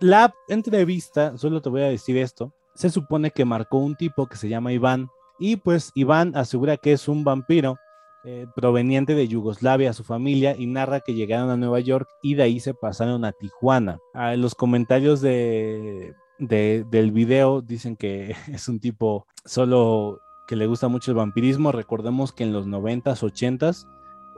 [0.00, 4.36] La entrevista, solo te voy a decir esto, se supone que marcó un tipo que
[4.36, 7.76] se llama Iván y pues Iván asegura que es un vampiro
[8.24, 12.44] eh, proveniente de Yugoslavia, su familia, y narra que llegaron a Nueva York y de
[12.44, 13.98] ahí se pasaron a Tijuana.
[14.14, 20.88] Ah, los comentarios de, del video dicen que es un tipo solo que le gusta
[20.88, 21.72] mucho el vampirismo.
[21.72, 23.86] Recordemos que en los 90s, 80s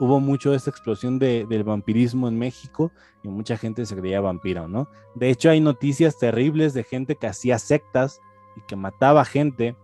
[0.02, 2.90] hubo mucho esta explosión de, del vampirismo en México
[3.22, 4.88] y mucha gente se creía vampiro, ¿no?
[5.14, 8.20] De hecho, hay noticias terribles de gente que hacía sectas
[8.56, 9.76] y que mataba gente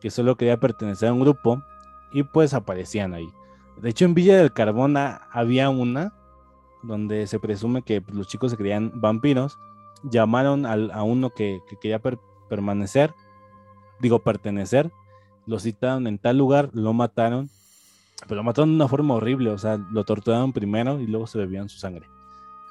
[0.00, 1.62] que solo quería pertenecer a un grupo
[2.12, 3.32] y pues aparecían ahí.
[3.80, 6.12] De hecho, en Villa del Carbona había una
[6.82, 9.60] donde se presume que pues, los chicos se creían vampiros,
[10.02, 12.00] llamaron a uno que, quería
[12.48, 13.14] permanecer,
[14.00, 14.90] digo pertenecer,
[15.46, 17.48] lo citaron en tal lugar, lo mataron
[18.26, 21.38] Pero lo mataron de una forma horrible, o sea, lo torturaron primero y luego se
[21.38, 22.08] bebían su sangre.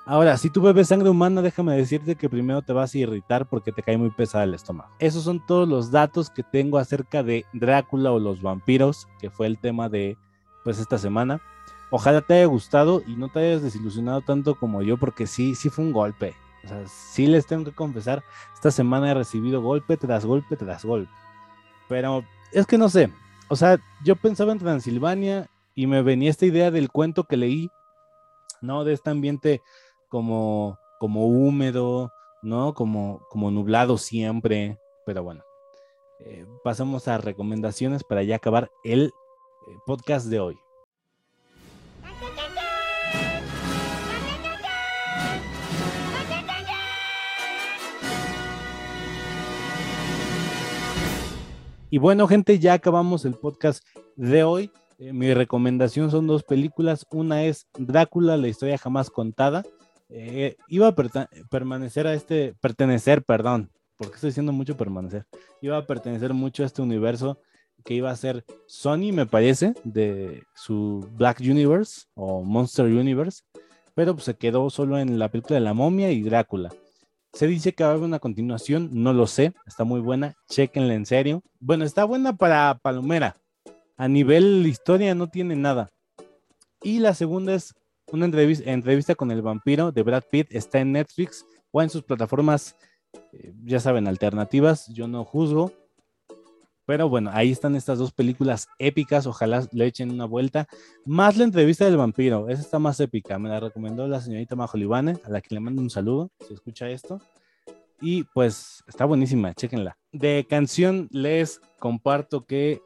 [0.05, 3.71] Ahora, si tú bebes sangre humana, déjame decirte que primero te vas a irritar porque
[3.71, 4.89] te cae muy pesada el estómago.
[4.97, 9.45] Esos son todos los datos que tengo acerca de Drácula o los vampiros, que fue
[9.45, 10.17] el tema de
[10.63, 11.41] pues esta semana.
[11.91, 15.69] Ojalá te haya gustado y no te hayas desilusionado tanto como yo, porque sí, sí
[15.69, 16.33] fue un golpe.
[16.63, 18.23] O sea, sí les tengo que confesar,
[18.53, 21.11] esta semana he recibido golpe tras golpe tras golpe.
[21.87, 23.11] Pero es que no sé,
[23.51, 27.69] o sea, yo pensaba en Transilvania y me venía esta idea del cuento que leí,
[28.61, 28.85] ¿no?
[28.85, 29.61] De este ambiente
[30.07, 32.73] como, como húmedo, ¿no?
[32.73, 35.43] Como, como nublado siempre, pero bueno.
[36.21, 40.57] Eh, pasamos a recomendaciones para ya acabar el eh, podcast de hoy.
[51.93, 53.85] Y bueno, gente, ya acabamos el podcast
[54.15, 54.71] de hoy.
[54.97, 57.05] Eh, mi recomendación son dos películas.
[57.11, 59.65] Una es Drácula, la historia jamás contada.
[60.07, 60.95] Eh, iba a
[61.49, 65.25] permanecer a este, pertenecer, perdón, porque estoy diciendo mucho permanecer.
[65.59, 67.39] Iba a pertenecer mucho a este universo
[67.83, 73.43] que iba a ser Sony, me parece, de su Black Universe o Monster Universe,
[73.95, 76.69] pero pues, se quedó solo en la película de la momia y Drácula.
[77.33, 80.93] Se dice que va a haber una continuación, no lo sé, está muy buena, chequenla
[80.93, 81.43] en serio.
[81.59, 83.37] Bueno, está buena para Palomera.
[83.95, 85.89] A nivel historia no tiene nada.
[86.83, 87.73] Y la segunda es
[88.11, 92.75] una entrevista, con el vampiro de Brad Pitt, está en Netflix o en sus plataformas,
[93.31, 95.71] eh, ya saben, alternativas, yo no juzgo.
[96.85, 100.67] Pero bueno, ahí están estas dos películas épicas, ojalá le echen una vuelta.
[101.05, 105.17] Más la entrevista del vampiro, esa está más épica, me la recomendó la señorita Majolibane,
[105.23, 107.21] a la que le mando un saludo, si escucha esto.
[108.01, 109.95] Y pues está buenísima, chéquenla.
[110.11, 112.81] De canción les comparto que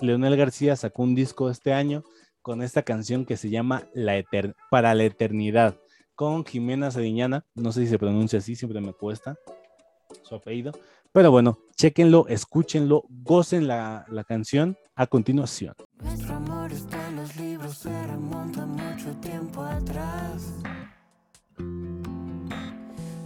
[0.00, 2.02] Leonel García sacó un disco este año
[2.40, 4.22] con esta canción que se llama la
[4.70, 5.76] Para la Eternidad,
[6.14, 9.36] con Jimena Sediñana, no sé si se pronuncia así, siempre me cuesta
[10.22, 10.72] su apellido,
[11.14, 15.72] pero bueno, chequenlo, escúchenlo, gocen la, la canción a continuación.
[16.02, 20.54] Nuestro amor está en los libros, se remonta mucho tiempo atrás.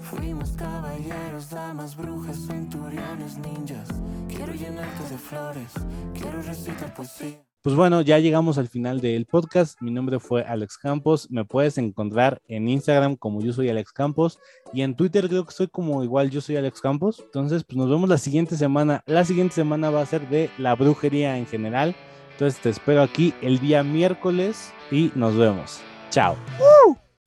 [0.02, 3.88] Fuimos caballeros, damas, brujas, centuriones, ninjas.
[4.28, 5.72] Quiero llenarte de flores,
[6.12, 7.47] quiero recitar poesía.
[7.62, 9.80] Pues bueno, ya llegamos al final del podcast.
[9.82, 11.28] Mi nombre fue Alex Campos.
[11.30, 14.38] Me puedes encontrar en Instagram como yo soy Alex Campos
[14.72, 17.20] y en Twitter creo que soy como igual yo soy Alex Campos.
[17.24, 19.02] Entonces, pues nos vemos la siguiente semana.
[19.06, 21.96] La siguiente semana va a ser de la brujería en general.
[22.32, 25.80] Entonces te espero aquí el día miércoles y nos vemos.
[26.10, 26.36] Chao.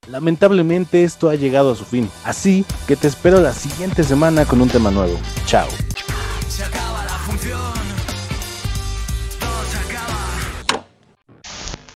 [0.07, 4.61] Lamentablemente esto ha llegado a su fin, así que te espero la siguiente semana con
[4.61, 5.19] un tema nuevo.
[5.45, 5.67] Chao.